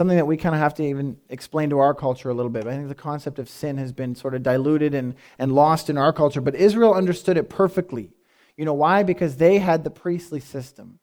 [0.00, 2.66] something that we kind of have to even explain to our culture a little bit.
[2.66, 5.98] I think the concept of sin has been sort of diluted and, and lost in
[5.98, 8.10] our culture, but Israel understood it perfectly.
[8.56, 9.02] You know why?
[9.02, 11.00] Because they had the priestly system.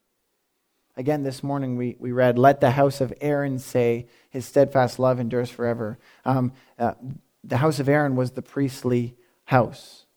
[0.96, 5.20] Again, this morning we, we read, Let the house of Aaron say, His steadfast love
[5.20, 6.00] endures forever.
[6.26, 6.94] Um, uh,
[7.44, 10.08] the house of Aaron was the priestly house.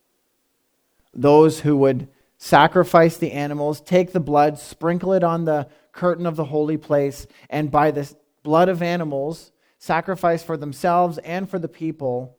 [1.12, 6.36] Those who would sacrifice the animals, take the blood, sprinkle it on the curtain of
[6.36, 8.10] the holy place, and by the
[8.42, 12.36] blood of animals sacrificed for themselves and for the people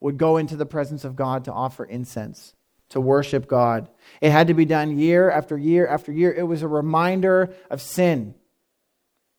[0.00, 2.54] would go into the presence of God to offer incense,
[2.90, 3.88] to worship God.
[4.20, 6.32] It had to be done year after year after year.
[6.32, 8.34] It was a reminder of sin,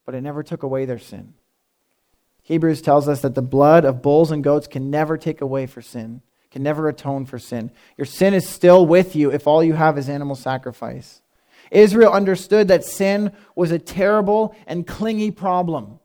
[0.06, 1.34] but it never took away their sin.
[2.44, 5.82] Hebrews tells us that the blood of bulls and goats can never take away for
[5.82, 7.72] sin, can never atone for sin.
[7.98, 11.22] Your sin is still with you if all you have is animal sacrifice.
[11.72, 16.00] Israel understood that sin was a terrible and clingy problem.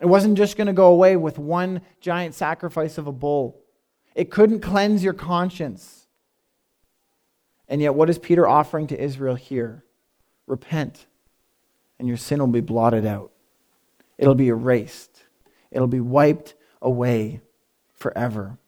[0.00, 3.60] It wasn't just going to go away with one giant sacrifice of a bull,
[4.14, 6.06] it couldn't cleanse your conscience.
[7.68, 9.84] And yet, what is Peter offering to Israel here?
[10.46, 11.06] Repent,
[11.98, 13.32] and your sin will be blotted out.
[14.18, 15.22] It'll be erased,
[15.70, 17.40] it'll be wiped away
[17.94, 18.58] forever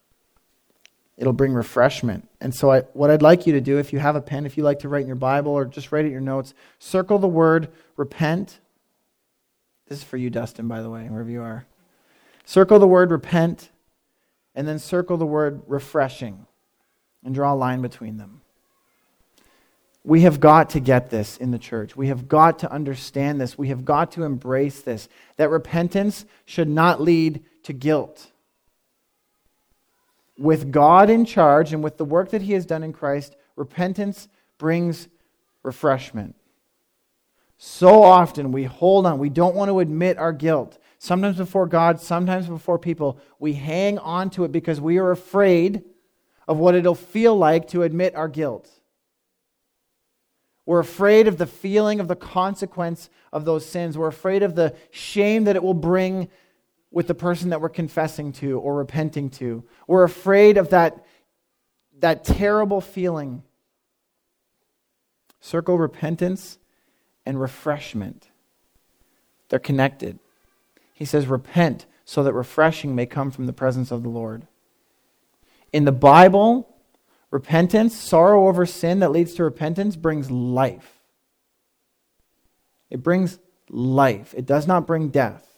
[1.17, 2.29] it'll bring refreshment.
[2.41, 4.57] And so, I, what I'd like you to do, if you have a pen, if
[4.57, 7.19] you like to write in your Bible or just write it in your notes, circle
[7.19, 8.59] the word repent.
[9.89, 11.67] This is for you, Dustin, by the way, wherever you are.
[12.45, 13.71] Circle the word repent,
[14.55, 16.47] and then circle the word refreshing,
[17.25, 18.41] and draw a line between them.
[20.07, 21.97] We have got to get this in the church.
[21.97, 23.57] We have got to understand this.
[23.57, 28.31] We have got to embrace this that repentance should not lead to guilt
[30.39, 34.29] with God in charge and with the work that He has done in Christ, repentance
[34.59, 35.09] brings
[35.63, 36.35] refreshment.
[37.57, 39.19] So often we hold on.
[39.19, 40.79] We don't want to admit our guilt.
[40.99, 43.19] Sometimes before God, sometimes before people.
[43.39, 45.83] We hang on to it because we are afraid
[46.49, 48.71] of what it'll feel like to admit our guilt.
[50.67, 53.99] We're afraid of the feeling of the consequence of those sins.
[53.99, 56.29] We're afraid of the shame that it will bring
[56.95, 59.65] with the person that we're confessing to or repenting to.
[59.89, 61.05] We're afraid of that,
[61.99, 63.43] that terrible feeling.
[65.41, 66.57] Circle repentance
[67.27, 68.29] and refreshment.
[69.49, 70.21] They're connected.
[70.95, 74.47] He says, Repent so that refreshing may come from the presence of the Lord.
[75.73, 76.77] In the Bible,
[77.33, 81.01] repentance, sorrow over sin that leads to repentance, brings life.
[82.89, 85.54] It brings life, it does not bring death.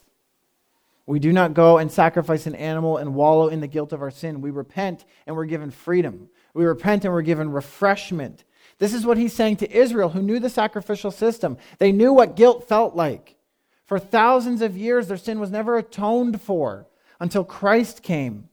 [1.06, 4.10] We do not go and sacrifice an animal and wallow in the guilt of our
[4.10, 4.40] sin.
[4.40, 6.28] We repent and we're given freedom.
[6.52, 8.44] We repent and we're given refreshment.
[8.78, 11.58] This is what he's saying to Israel, who knew the sacrificial system.
[11.78, 13.36] They knew what guilt felt like.
[13.84, 16.86] For thousands of years, their sin was never atoned for
[17.20, 18.48] until Christ came.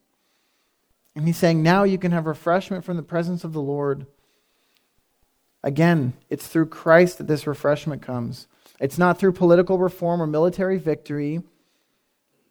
[1.15, 4.05] And he's saying, now you can have refreshment from the presence of the Lord.
[5.63, 8.47] Again, it's through Christ that this refreshment comes.
[8.79, 11.41] It's not through political reform or military victory,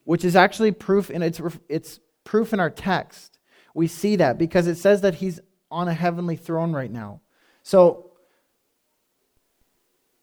[0.05, 3.39] which is actually proof in it's, it's proof in our text.
[3.75, 7.21] We see that because it says that he's on a heavenly throne right now.
[7.63, 8.13] So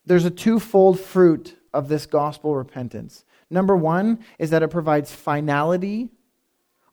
[0.05, 3.25] there's a twofold fruit of this gospel repentance.
[3.49, 6.09] Number one is that it provides finality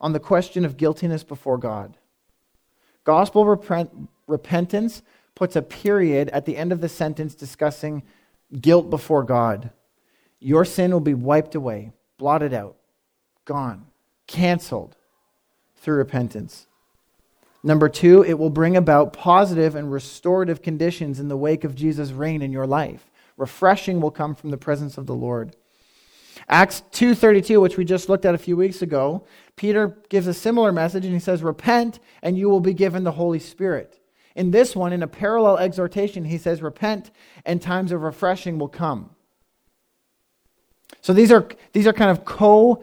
[0.00, 1.96] on the question of guiltiness before God.
[3.04, 5.02] Gospel repent, repentance
[5.34, 8.02] puts a period at the end of the sentence discussing
[8.60, 9.70] guilt before God.
[10.38, 12.76] Your sin will be wiped away, blotted out,
[13.44, 13.86] gone,
[14.26, 14.96] canceled
[15.76, 16.66] through repentance.
[17.62, 22.12] Number two, it will bring about positive and restorative conditions in the wake of Jesus'
[22.12, 23.10] reign in your life.
[23.36, 25.56] Refreshing will come from the presence of the Lord.
[26.48, 29.24] Acts 2:32, which we just looked at a few weeks ago,
[29.56, 33.12] Peter gives a similar message and he says, "Repent and you will be given the
[33.12, 33.98] Holy Spirit."
[34.36, 37.10] In this one, in a parallel exhortation, he says, "Repent
[37.44, 39.15] and times of refreshing will come."
[41.06, 42.82] So these are these are kind of co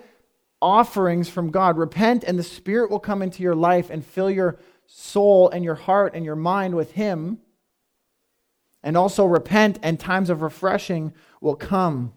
[0.61, 1.77] offerings from God.
[1.77, 5.75] Repent and the Spirit will come into your life and fill your soul and your
[5.75, 7.39] heart and your mind with him.
[8.81, 12.13] And also repent and times of refreshing will come.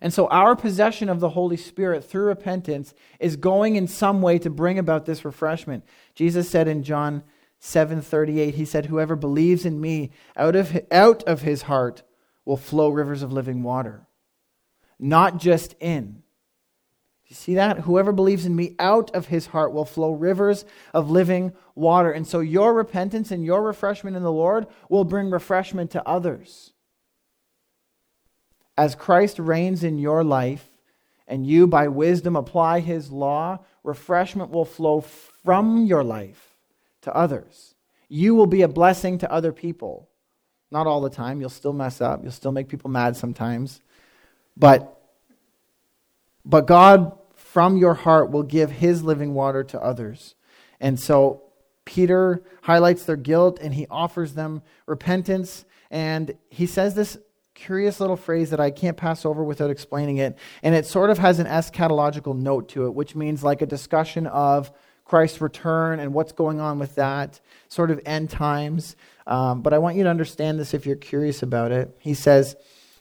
[0.00, 4.38] And so, our possession of the Holy Spirit through repentance is going in some way
[4.38, 5.84] to bring about this refreshment.
[6.14, 7.24] Jesus said in John
[7.58, 12.04] 7 38, He said, Whoever believes in me, out of, out of his heart
[12.44, 14.06] will flow rivers of living water.
[14.98, 16.22] Not just in.
[17.26, 17.80] You see that?
[17.80, 22.10] Whoever believes in me, out of his heart will flow rivers of living water.
[22.12, 26.72] And so, your repentance and your refreshment in the Lord will bring refreshment to others
[28.76, 30.68] as Christ reigns in your life
[31.26, 36.54] and you, by wisdom, apply his law, refreshment will flow from your life
[37.02, 37.74] to others.
[38.08, 40.08] You will be a blessing to other people.
[40.70, 41.40] Not all the time.
[41.40, 42.22] You'll still mess up.
[42.22, 43.80] You'll still make people mad sometimes.
[44.56, 45.00] But,
[46.44, 50.34] but God, from your heart, will give his living water to others.
[50.80, 51.42] And so
[51.84, 55.64] Peter highlights their guilt and he offers them repentance.
[55.90, 57.18] And he says this
[57.54, 60.36] curious little phrase that I can't pass over without explaining it.
[60.62, 64.26] And it sort of has an eschatological note to it, which means like a discussion
[64.26, 64.70] of
[65.04, 68.96] Christ's return and what's going on with that, sort of end times.
[69.26, 71.96] Um, but I want you to understand this if you're curious about it.
[72.00, 72.56] He says,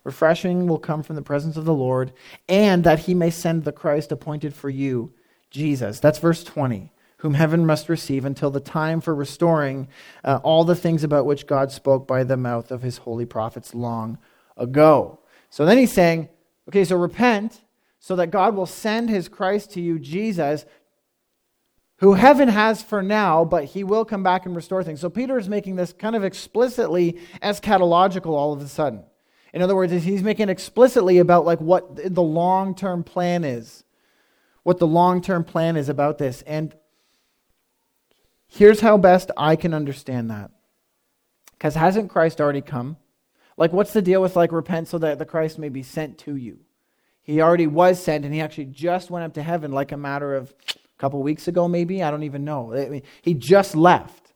[0.06, 2.14] Refreshing will come from the presence of the Lord,
[2.48, 5.14] and that he may send the Christ appointed for you,
[5.52, 6.00] Jesus.
[6.00, 9.88] That's verse 20 whom heaven must receive until the time for restoring
[10.24, 13.74] uh, all the things about which God spoke by the mouth of his holy prophets
[13.74, 14.20] long
[14.58, 15.20] ago.
[15.50, 16.30] So then he's saying,
[16.70, 17.62] okay, so repent
[18.00, 20.66] so that God will send his Christ to you, Jesus,
[21.98, 25.00] who heaven has for now, but he will come back and restore things.
[25.02, 29.04] So Peter is making this kind of explicitly eschatological all of a sudden.
[29.56, 33.86] In other words, he's making explicitly about like what the long-term plan is.
[34.64, 36.42] What the long-term plan is about this.
[36.42, 36.76] And
[38.48, 40.52] here's how best I can understand that.
[41.54, 42.98] Because hasn't Christ already come?
[43.56, 46.36] Like, what's the deal with like repent so that the Christ may be sent to
[46.36, 46.60] you?
[47.24, 50.36] He already was sent, and he actually just went up to heaven like a matter
[50.36, 52.04] of a couple weeks ago, maybe.
[52.04, 52.74] I don't even know.
[52.74, 54.34] I mean, he just left.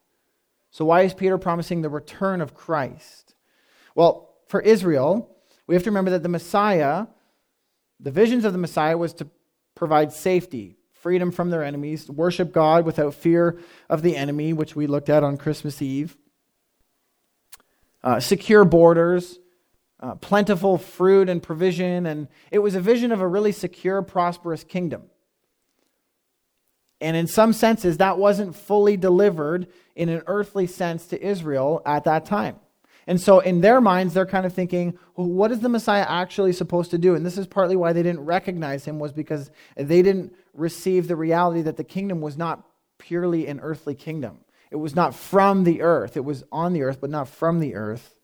[0.72, 3.36] So, why is Peter promising the return of Christ?
[3.96, 5.34] Well, for Israel,
[5.66, 7.08] we have to remember that the Messiah,
[8.02, 9.28] the visions of the Messiah was to
[9.76, 13.58] provide safety, freedom from their enemies, worship God without fear
[13.90, 16.18] of the enemy, which we looked at on Christmas Eve
[18.04, 19.40] uh, secure borders,
[20.00, 24.64] uh, plentiful fruit and provision, and it was a vision of a really secure, prosperous
[24.64, 25.04] kingdom.
[27.02, 32.04] And in some senses, that wasn't fully delivered in an earthly sense to Israel at
[32.06, 32.58] that time.
[33.10, 36.54] And so, in their minds, they're kind of thinking, well, what is the Messiah actually
[36.54, 37.16] supposed to do?
[37.16, 41.16] And this is partly why they didn't recognize him, was because they didn't receive the
[41.16, 42.64] reality that the kingdom was not
[43.00, 44.42] purely an earthly kingdom.
[44.70, 46.18] It was not from the earth.
[46.18, 48.20] It was on the earth, but not from the earth.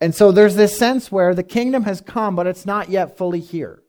[0.00, 3.40] And so there's this sense where the kingdom has come, but it's not yet fully
[3.40, 3.82] here.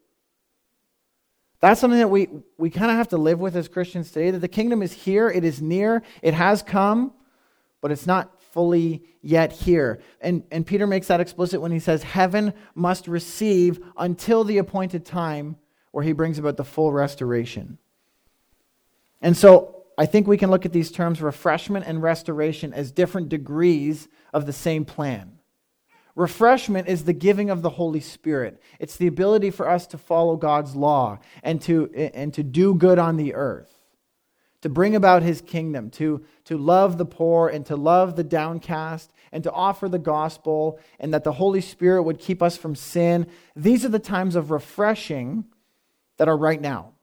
[1.60, 2.28] That's something that we,
[2.58, 5.30] we kind of have to live with as Christians today that the kingdom is here,
[5.30, 7.14] it is near, it has come,
[7.82, 10.00] but it's not fully yet here.
[10.22, 15.06] And, and Peter makes that explicit when he says, Heaven must receive until the appointed
[15.06, 15.58] time
[15.92, 17.78] where he brings about the full restoration.
[19.22, 23.28] And so I think we can look at these terms refreshment and restoration as different
[23.28, 25.40] degrees of the same plan.
[26.16, 28.62] Refreshment is the giving of the Holy Spirit.
[28.80, 33.00] It's the ability for us to follow God's law and to, and to do good
[33.00, 33.75] on the earth,
[34.66, 39.14] to bring about his kingdom, to, to love the poor and to love the downcast
[39.32, 43.28] and to offer the gospel, and that the Holy Spirit would keep us from sin.
[43.56, 45.46] These are the times of refreshing
[46.18, 46.94] that are right now.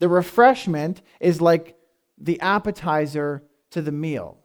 [0.00, 1.76] The refreshment is like
[2.18, 4.38] the appetizer to the meal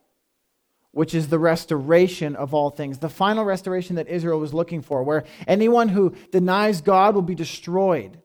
[0.91, 5.03] which is the restoration of all things, the final restoration that Israel was looking for,
[5.03, 8.21] where anyone who denies God will be destroyed.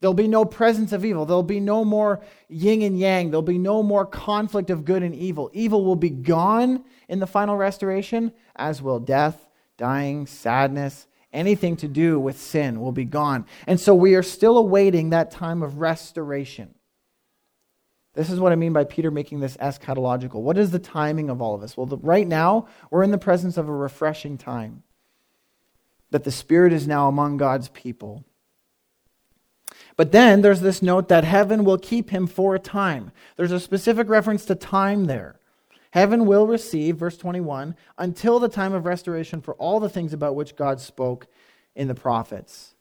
[0.00, 1.26] There'll be no presence of evil.
[1.26, 3.30] There'll be no more yin and yang.
[3.30, 5.50] There'll be no more conflict of good and evil.
[5.52, 9.46] Evil will be gone in the final restoration, as will death,
[9.76, 13.44] dying, sadness, anything to do with sin will be gone.
[13.66, 16.74] And so we are still awaiting that time of restoration.
[18.14, 20.40] This is what I mean by Peter making this eschatological.
[20.40, 21.76] What is the timing of all of this?
[21.76, 24.82] Well, the, right now, we're in the presence of a refreshing time.
[26.10, 28.24] That the Spirit is now among God's people.
[29.96, 33.12] But then there's this note that heaven will keep him for a time.
[33.36, 35.36] There's a specific reference to time there.
[35.90, 40.36] Heaven will receive, verse 21, until the time of restoration for all the things about
[40.36, 41.26] which God spoke
[41.74, 42.74] in the prophets.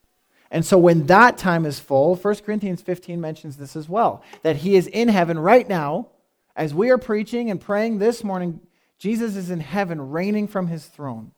[0.52, 4.58] And so when that time is full, 1 Corinthians 15 mentions this as well that
[4.58, 6.08] he is in heaven right now.
[6.56, 8.60] As we are preaching and praying this morning,
[8.98, 11.32] Jesus is in heaven reigning from his throne.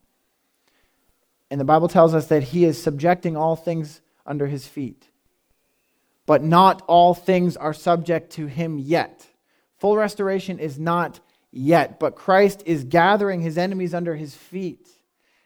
[1.49, 5.09] And the Bible tells us that he is subjecting all things under his feet.
[6.25, 9.25] But not all things are subject to him yet.
[9.79, 11.19] Full restoration is not
[11.51, 14.87] yet, but Christ is gathering his enemies under his feet.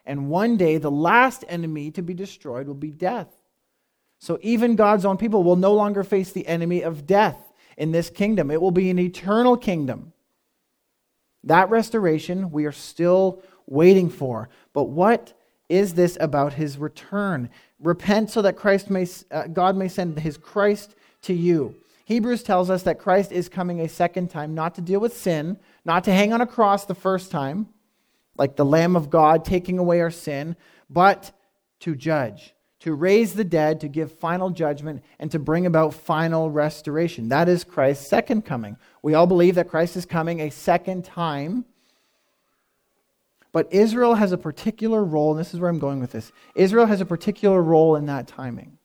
[0.05, 3.29] And one day, the last enemy to be destroyed will be death.
[4.19, 7.37] So even God's own people will no longer face the enemy of death
[7.77, 8.51] in this kingdom.
[8.51, 10.13] It will be an eternal kingdom.
[11.43, 14.49] That restoration we are still waiting for.
[14.73, 15.33] But what
[15.69, 17.49] is this about his return?
[17.79, 21.75] Repent so that Christ may, uh, God may send his Christ to you.
[22.05, 25.57] Hebrews tells us that Christ is coming a second time, not to deal with sin,
[25.83, 27.67] not to hang on a cross the first time,
[28.37, 30.55] like the Lamb of God taking away our sin,
[30.89, 31.31] but
[31.79, 32.55] to judge
[32.85, 37.29] to raise the dead, to give final judgment, and to bring about final restoration.
[37.29, 38.77] That is Christ's second coming.
[39.01, 41.65] We all believe that Christ is coming a second time.
[43.55, 46.33] But Israel has a particular role, and this is where I'm going with this.
[46.55, 48.77] Israel has a particular role in that timing.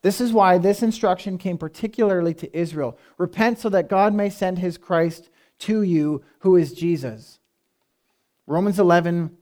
[0.00, 4.58] This is why this instruction came particularly to Israel repent so that God may send
[4.58, 5.28] his Christ
[5.58, 7.40] to you, who is Jesus.
[8.46, 9.36] Romans 11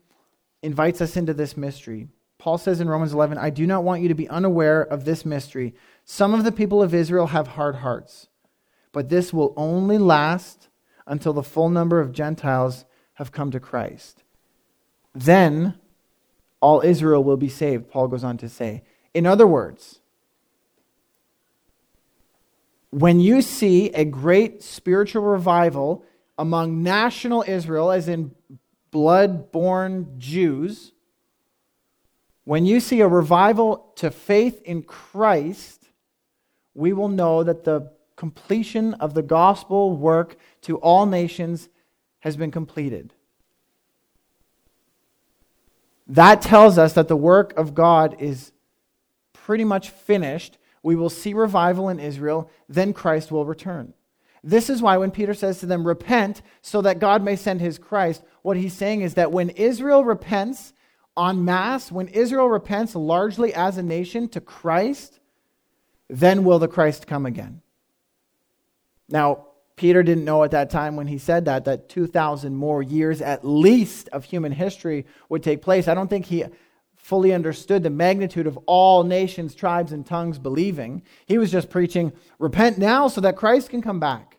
[0.64, 2.08] invites us into this mystery.
[2.38, 5.24] Paul says in Romans 11, I do not want you to be unaware of this
[5.24, 5.72] mystery.
[6.04, 8.26] Some of the people of Israel have hard hearts,
[8.90, 10.66] but this will only last
[11.06, 14.24] until the full number of Gentiles have come to Christ.
[15.18, 15.74] Then
[16.60, 18.84] all Israel will be saved, Paul goes on to say.
[19.14, 19.98] In other words,
[22.90, 26.04] when you see a great spiritual revival
[26.38, 28.30] among national Israel, as in
[28.92, 30.92] blood born Jews,
[32.44, 35.88] when you see a revival to faith in Christ,
[36.74, 41.68] we will know that the completion of the gospel work to all nations
[42.20, 43.14] has been completed.
[46.08, 48.52] That tells us that the work of God is
[49.32, 50.58] pretty much finished.
[50.82, 53.92] We will see revival in Israel, then Christ will return.
[54.42, 57.78] This is why when Peter says to them, Repent so that God may send his
[57.78, 60.72] Christ, what he's saying is that when Israel repents
[61.18, 65.18] en masse, when Israel repents largely as a nation to Christ,
[66.08, 67.60] then will the Christ come again.
[69.08, 69.47] Now,
[69.78, 73.46] Peter didn't know at that time when he said that, that 2,000 more years at
[73.46, 75.88] least of human history would take place.
[75.88, 76.44] I don't think he
[76.96, 81.02] fully understood the magnitude of all nations, tribes, and tongues believing.
[81.26, 84.38] He was just preaching, repent now so that Christ can come back.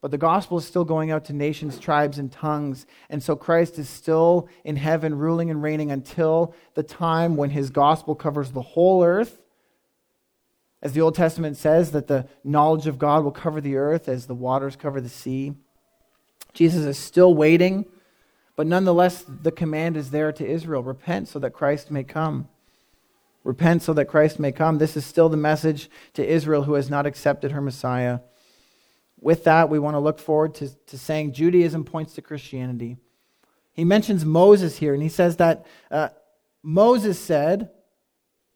[0.00, 2.86] But the gospel is still going out to nations, tribes, and tongues.
[3.10, 7.70] And so Christ is still in heaven, ruling and reigning until the time when his
[7.70, 9.40] gospel covers the whole earth.
[10.82, 14.26] As the Old Testament says, that the knowledge of God will cover the earth as
[14.26, 15.54] the waters cover the sea.
[16.52, 17.84] Jesus is still waiting,
[18.56, 22.48] but nonetheless, the command is there to Israel repent so that Christ may come.
[23.44, 24.78] Repent so that Christ may come.
[24.78, 28.20] This is still the message to Israel who has not accepted her Messiah
[29.20, 32.96] with that, we want to look forward to, to saying Judaism points to Christianity.
[33.72, 36.08] He mentions Moses here, and he says that uh,
[36.62, 37.70] Moses said,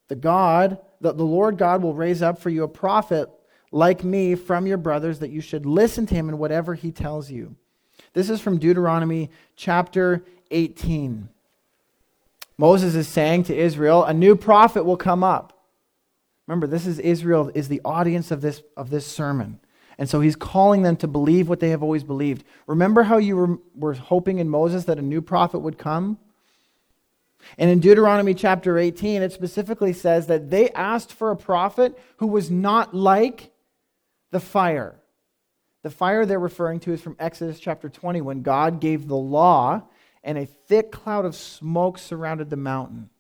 [0.09, 3.29] The God, that the Lord God will raise up for you a prophet
[3.71, 7.31] like me from your brothers, that you should listen to him in whatever he tells
[7.31, 7.57] you.
[8.15, 11.29] This is from Deuteronomy chapter 18.
[12.59, 15.59] Moses is saying to Israel, a new prophet will come up.
[16.47, 19.59] Remember, this is Israel is the audience of this, of this sermon.
[19.99, 22.45] And so he's calling them to believe what they have always believed.
[22.67, 26.19] Remember how you were, were hoping in Moses that a new prophet would come?
[27.59, 32.27] And in Deuteronomy chapter 18, it specifically says that they asked for a prophet who
[32.27, 33.51] was not like
[34.31, 34.97] the fire.
[35.83, 39.83] The fire they're referring to is from Exodus chapter 20 when God gave the law
[40.23, 43.11] and a thick cloud of smoke surrounded the mountain.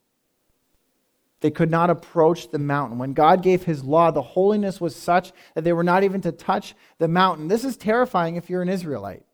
[1.41, 2.99] They could not approach the mountain.
[2.99, 6.31] When God gave his law, the holiness was such that they were not even to
[6.31, 7.49] touch the mountain.
[7.49, 9.25] This is terrifying if you're an Israelite.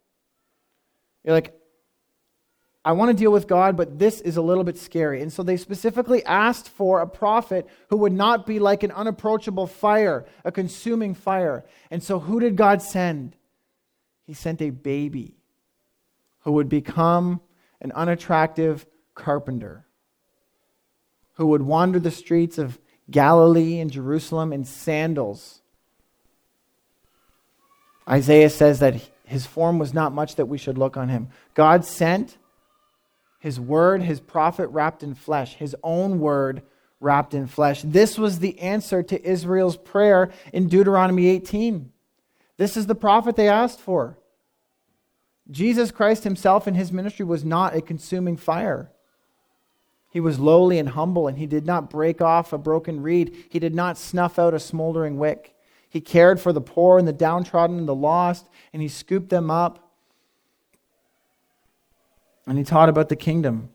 [1.23, 1.55] You're like,
[2.85, 5.21] I want to deal with God, but this is a little bit scary.
[5.21, 9.67] And so they specifically asked for a prophet who would not be like an unapproachable
[9.67, 11.65] fire, a consuming fire.
[11.91, 13.37] And so who did God send?
[14.27, 15.35] He sent a baby
[16.41, 17.41] who would become
[17.81, 19.85] an unattractive carpenter,
[21.35, 22.79] who would wander the streets of
[23.11, 25.63] Galilee and Jerusalem in sandals.
[28.09, 31.29] Isaiah says that his form was not much that we should look on him.
[31.55, 32.39] God sent
[33.39, 36.63] his word, his prophet wrapped in flesh, his own word
[37.01, 37.83] wrapped in flesh.
[37.83, 41.93] This was the answer to Israel's prayer in Deuteronomy 18.
[42.57, 44.19] This is the prophet they asked for.
[45.51, 48.91] Jesus Christ himself in his ministry was not a consuming fire.
[50.11, 53.45] He was lowly and humble, and he did not break off a broken reed.
[53.51, 55.55] He did not snuff out a smoldering wick.
[55.89, 59.51] He cared for the poor and the downtrodden and the lost, and he scooped them
[59.51, 59.88] up
[62.49, 63.69] and he taught about the kingdom.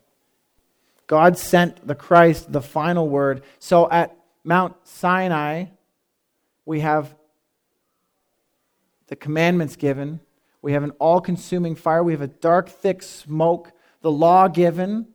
[1.05, 3.43] God sent the Christ, the final word.
[3.59, 5.65] So at Mount Sinai,
[6.65, 7.15] we have
[9.07, 10.21] the commandments given.
[10.63, 12.03] We have an all consuming fire.
[12.03, 13.71] We have a dark, thick smoke,
[14.01, 15.07] the law given.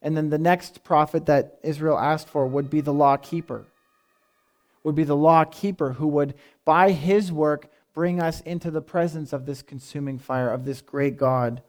[0.00, 3.66] And then the next prophet that Israel asked for would be the law keeper,
[4.82, 6.34] would be the law keeper who would,
[6.64, 11.16] by his work, bring us into the presence of this consuming fire, of this great
[11.16, 11.62] God.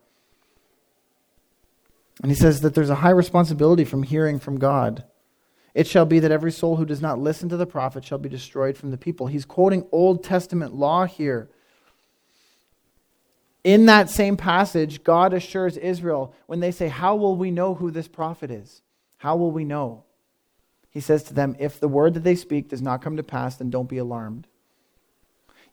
[2.24, 5.04] And he says that there's a high responsibility from hearing from God.
[5.76, 8.30] It shall be that every soul who does not listen to the prophet shall be
[8.30, 9.28] destroyed from the people.
[9.28, 11.50] He's quoting Old Testament law here.
[13.66, 17.92] In that same passage, God assures Israel when they say, How will we know who
[17.92, 18.82] this prophet is?
[19.18, 20.06] How will we know?
[20.92, 23.58] He says to them, If the word that they speak does not come to pass,
[23.58, 24.48] then don't be alarmed.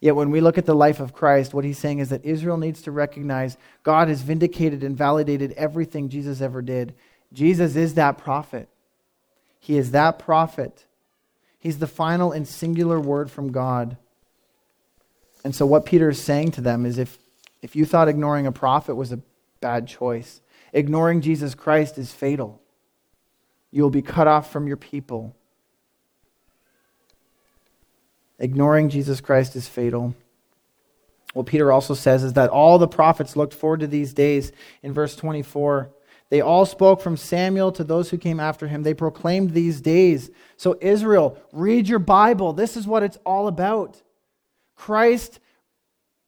[0.01, 2.57] Yet when we look at the life of Christ, what he's saying is that Israel
[2.57, 6.94] needs to recognize God has vindicated and validated everything Jesus ever did.
[7.32, 8.68] Jesus is that prophet.
[9.59, 10.86] He is that prophet.
[11.59, 13.98] He's the final and singular word from God.
[15.44, 17.18] And so, what Peter is saying to them is if,
[17.61, 19.20] if you thought ignoring a prophet was a
[19.61, 20.40] bad choice,
[20.72, 22.61] ignoring Jesus Christ is fatal.
[23.70, 25.36] You will be cut off from your people.
[28.41, 30.14] Ignoring Jesus Christ is fatal.
[31.34, 34.51] What Peter also says is that all the prophets looked forward to these days
[34.82, 35.91] in verse 24.
[36.30, 38.82] They all spoke from Samuel to those who came after him.
[38.82, 40.30] They proclaimed these days.
[40.57, 42.53] So, Israel, read your Bible.
[42.53, 44.03] This is what it's all about.
[44.74, 45.38] Christ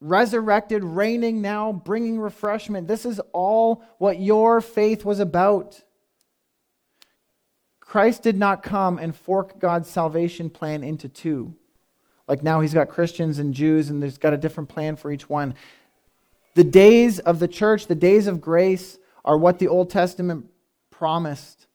[0.01, 2.89] resurrected, reigning now, bringing refreshment.
[2.89, 5.81] This is all what your faith was about.
[7.81, 11.55] Christ did not come and fork God's salvation plan into two.
[12.33, 15.29] Like now he's got Christians and Jews, and there's got a different plan for each
[15.29, 15.55] one.
[16.55, 20.47] The days of the church, the days of grace, are what the Old Testament
[20.91, 21.67] promised.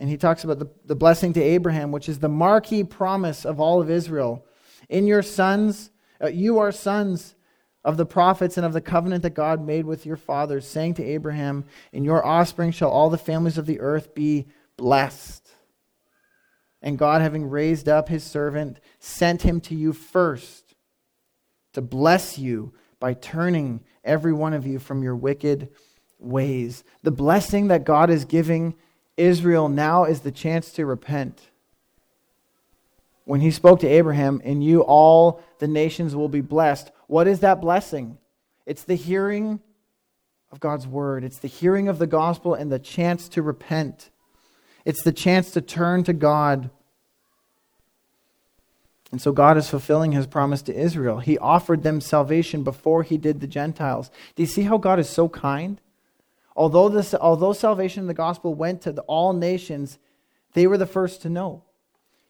[0.00, 3.60] And he talks about the, the blessing to Abraham, which is the marquee promise of
[3.60, 4.44] all of Israel.
[4.88, 7.36] In your sons, uh, you are sons
[7.84, 11.04] of the prophets and of the covenant that God made with your fathers, saying to
[11.04, 15.45] Abraham, In your offspring shall all the families of the earth be blessed.
[16.82, 20.74] And God, having raised up his servant, sent him to you first
[21.72, 25.68] to bless you by turning every one of you from your wicked
[26.18, 26.84] ways.
[27.02, 28.74] The blessing that God is giving
[29.16, 31.50] Israel now is the chance to repent.
[33.24, 36.92] When he spoke to Abraham, in you all the nations will be blessed.
[37.08, 38.18] What is that blessing?
[38.66, 39.60] It's the hearing
[40.52, 44.10] of God's word, it's the hearing of the gospel and the chance to repent.
[44.86, 46.70] It's the chance to turn to God.
[49.12, 51.18] And so God is fulfilling his promise to Israel.
[51.18, 54.10] He offered them salvation before he did the Gentiles.
[54.34, 55.78] Do you see how God is so kind?
[56.56, 59.98] Although, this, although salvation in the gospel went to the, all nations,
[60.54, 61.64] they were the first to know.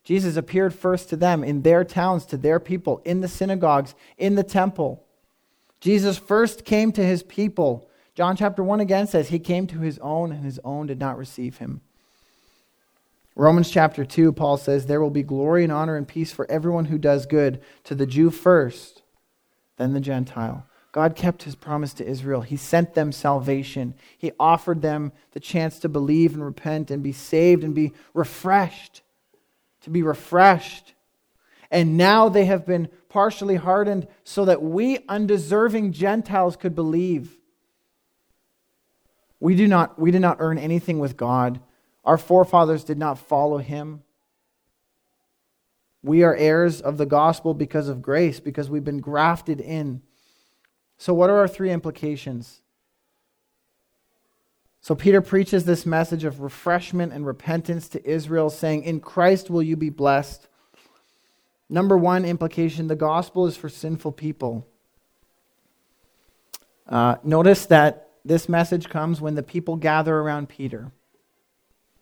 [0.02, 4.34] Jesus appeared first to them in their towns, to their people, in the synagogues, in
[4.34, 5.04] the temple.
[5.80, 9.98] Jesus first came to his people John chapter 1 again says, He came to his
[9.98, 11.82] own, and his own did not receive him.
[13.38, 16.86] Romans chapter 2, Paul says, There will be glory and honor and peace for everyone
[16.86, 19.02] who does good, to the Jew first,
[19.76, 20.66] then the Gentile.
[20.90, 22.40] God kept his promise to Israel.
[22.40, 23.92] He sent them salvation.
[24.16, 29.02] He offered them the chance to believe and repent and be saved and be refreshed.
[29.82, 30.94] To be refreshed.
[31.70, 37.36] And now they have been partially hardened so that we, undeserving Gentiles, could believe.
[39.40, 41.60] We, do not, we did not earn anything with God.
[42.06, 44.04] Our forefathers did not follow him.
[46.02, 50.02] We are heirs of the gospel because of grace, because we've been grafted in.
[50.98, 52.62] So, what are our three implications?
[54.80, 59.62] So, Peter preaches this message of refreshment and repentance to Israel, saying, In Christ will
[59.62, 60.46] you be blessed.
[61.68, 64.64] Number one implication the gospel is for sinful people.
[66.88, 70.92] Uh, notice that this message comes when the people gather around Peter.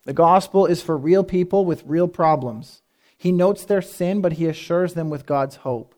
[0.05, 2.81] The gospel is for real people with real problems.
[3.17, 5.95] He notes their sin, but he assures them with God's hope.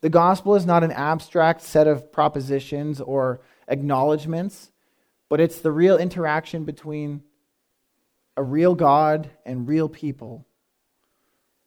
[0.00, 4.70] The gospel is not an abstract set of propositions or acknowledgments,
[5.28, 7.22] but it's the real interaction between
[8.36, 10.46] a real God and real people.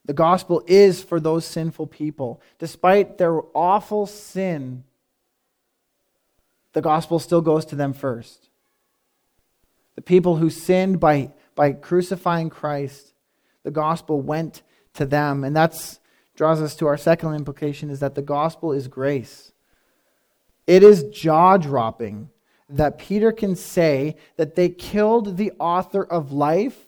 [0.04, 2.40] The gospel is for those sinful people.
[2.58, 4.84] Despite their awful sin,
[6.72, 8.48] the gospel still goes to them first.
[9.94, 13.14] The people who sinned by, by crucifying Christ,
[13.62, 14.62] the gospel went
[14.94, 15.44] to them.
[15.44, 16.00] And that's
[16.34, 19.52] draws us to our second implication is that the gospel is grace.
[20.66, 22.30] It is jaw dropping
[22.68, 26.86] that Peter can say that they killed the author of life,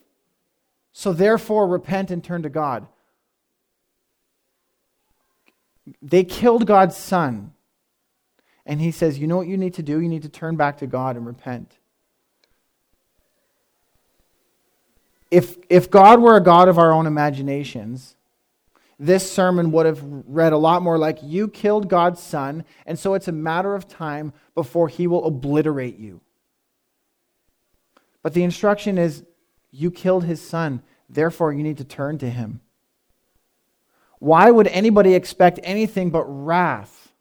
[0.92, 2.86] so therefore repent and turn to God.
[6.00, 7.52] They killed God's son.
[8.64, 10.00] And he says, You know what you need to do?
[10.00, 11.78] You need to turn back to God and repent.
[15.35, 18.14] If, if God were a God of our own imaginations,
[19.01, 23.14] this sermon would have read a lot more like, You killed God's son, and so
[23.14, 26.20] it's a matter of time before he will obliterate you.
[28.22, 29.24] But the instruction is,
[29.72, 32.61] You killed his son, therefore you need to turn to him.
[34.20, 37.12] Why would anybody expect anything but wrath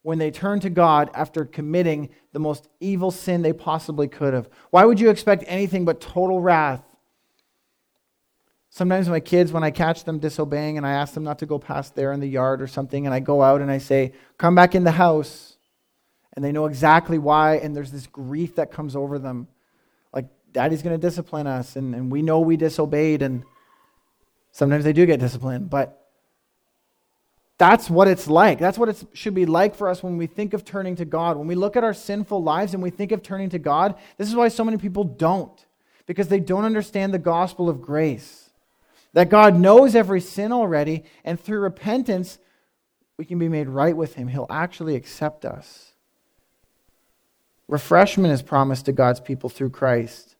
[0.00, 4.48] when they turn to God after committing the most evil sin they possibly could have?
[4.70, 6.82] Why would you expect anything but total wrath
[8.74, 11.58] Sometimes my kids, when I catch them disobeying and I ask them not to go
[11.58, 14.54] past there in the yard or something, and I go out and I say, Come
[14.54, 15.58] back in the house,
[16.32, 19.46] and they know exactly why, and there's this grief that comes over them.
[20.14, 23.44] Like, Daddy's going to discipline us, and, and we know we disobeyed, and
[24.52, 26.08] sometimes they do get disciplined, but
[27.58, 28.58] that's what it's like.
[28.58, 31.36] That's what it should be like for us when we think of turning to God.
[31.36, 34.28] When we look at our sinful lives and we think of turning to God, this
[34.28, 35.62] is why so many people don't,
[36.06, 38.48] because they don't understand the gospel of grace.
[39.12, 42.38] That God knows every sin already, and through repentance,
[43.16, 44.28] we can be made right with Him.
[44.28, 45.92] He'll actually accept us.
[47.68, 50.36] Refreshment is promised to God's people through Christ.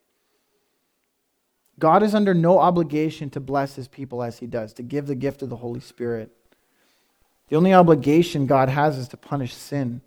[1.78, 5.14] God is under no obligation to bless His people as He does, to give the
[5.14, 6.30] gift of the Holy Spirit.
[7.48, 10.00] The only obligation God has is to punish sin.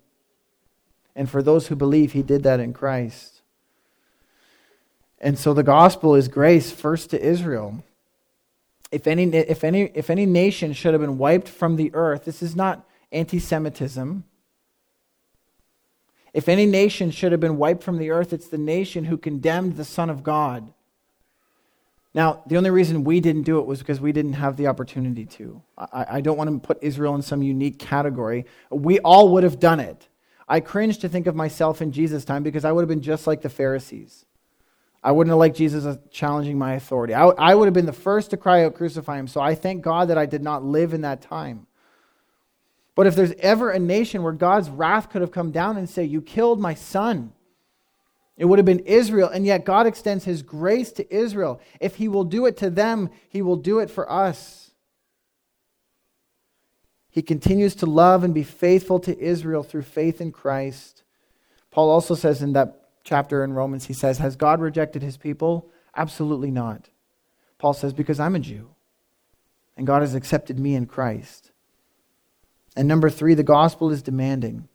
[1.14, 3.42] And for those who believe, He did that in Christ.
[5.20, 7.82] And so the gospel is grace first to Israel
[8.92, 12.42] if any, if, any, if any nation should have been wiped from the earth, this
[12.42, 14.24] is not anti Semitism.
[16.32, 19.76] If any nation should have been wiped from the earth, it's the nation who condemned
[19.76, 20.70] the Son of God.
[22.12, 25.24] Now, the only reason we didn't do it was because we didn't have the opportunity
[25.24, 25.62] to.
[25.78, 28.44] I, I don't want to put Israel in some unique category.
[28.70, 30.08] We all would have done it.
[30.46, 33.26] I cringe to think of myself in Jesus' time because I would have been just
[33.26, 34.25] like the Pharisees.
[35.06, 37.14] I wouldn't have liked Jesus challenging my authority.
[37.14, 39.28] I, I would have been the first to cry out, crucify him.
[39.28, 41.68] So I thank God that I did not live in that time.
[42.96, 46.02] But if there's ever a nation where God's wrath could have come down and say,
[46.02, 47.32] You killed my son,
[48.36, 49.28] it would have been Israel.
[49.28, 51.60] And yet God extends his grace to Israel.
[51.80, 54.72] If he will do it to them, he will do it for us.
[57.10, 61.04] He continues to love and be faithful to Israel through faith in Christ.
[61.70, 65.70] Paul also says in that chapter in Romans, he says, Has God rejected his people?
[65.96, 66.90] Absolutely not.
[67.58, 68.68] Paul says, Because I'm a Jew,
[69.76, 71.52] and God has accepted me in Christ.
[72.76, 74.68] And number three, the gospel is demanding.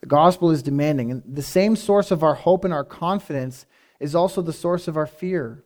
[0.00, 1.10] The gospel is demanding.
[1.10, 3.64] And the same source of our hope and our confidence
[3.98, 5.64] is also the source of our fear.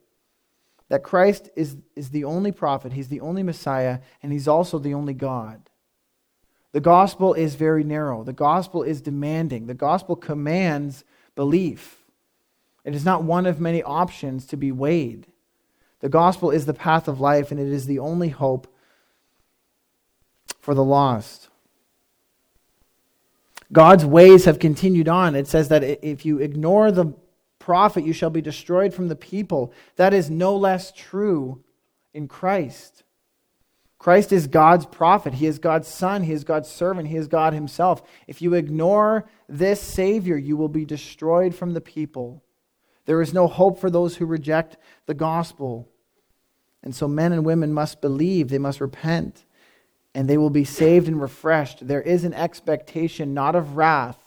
[0.88, 4.94] That Christ is, is the only prophet, he's the only Messiah, and he's also the
[4.94, 5.68] only God.
[6.70, 8.22] The gospel is very narrow.
[8.22, 9.66] The gospel is demanding.
[9.66, 11.04] The gospel commands
[11.36, 11.98] belief.
[12.84, 15.28] It is not one of many options to be weighed.
[16.00, 18.66] The gospel is the path of life, and it is the only hope
[20.58, 21.48] for the lost.
[23.72, 25.34] God's ways have continued on.
[25.34, 27.14] It says that if you ignore the
[27.58, 29.72] prophet, you shall be destroyed from the people.
[29.96, 31.62] That is no less true
[32.14, 33.02] in Christ.
[34.06, 35.34] Christ is God's prophet.
[35.34, 36.22] He is God's son.
[36.22, 37.08] He is God's servant.
[37.08, 38.04] He is God himself.
[38.28, 42.44] If you ignore this Savior, you will be destroyed from the people.
[43.06, 44.76] There is no hope for those who reject
[45.06, 45.88] the gospel.
[46.84, 49.44] And so men and women must believe, they must repent,
[50.14, 51.88] and they will be saved and refreshed.
[51.88, 54.20] There is an expectation not of wrath,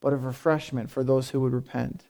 [0.00, 2.04] but of refreshment for those who would repent.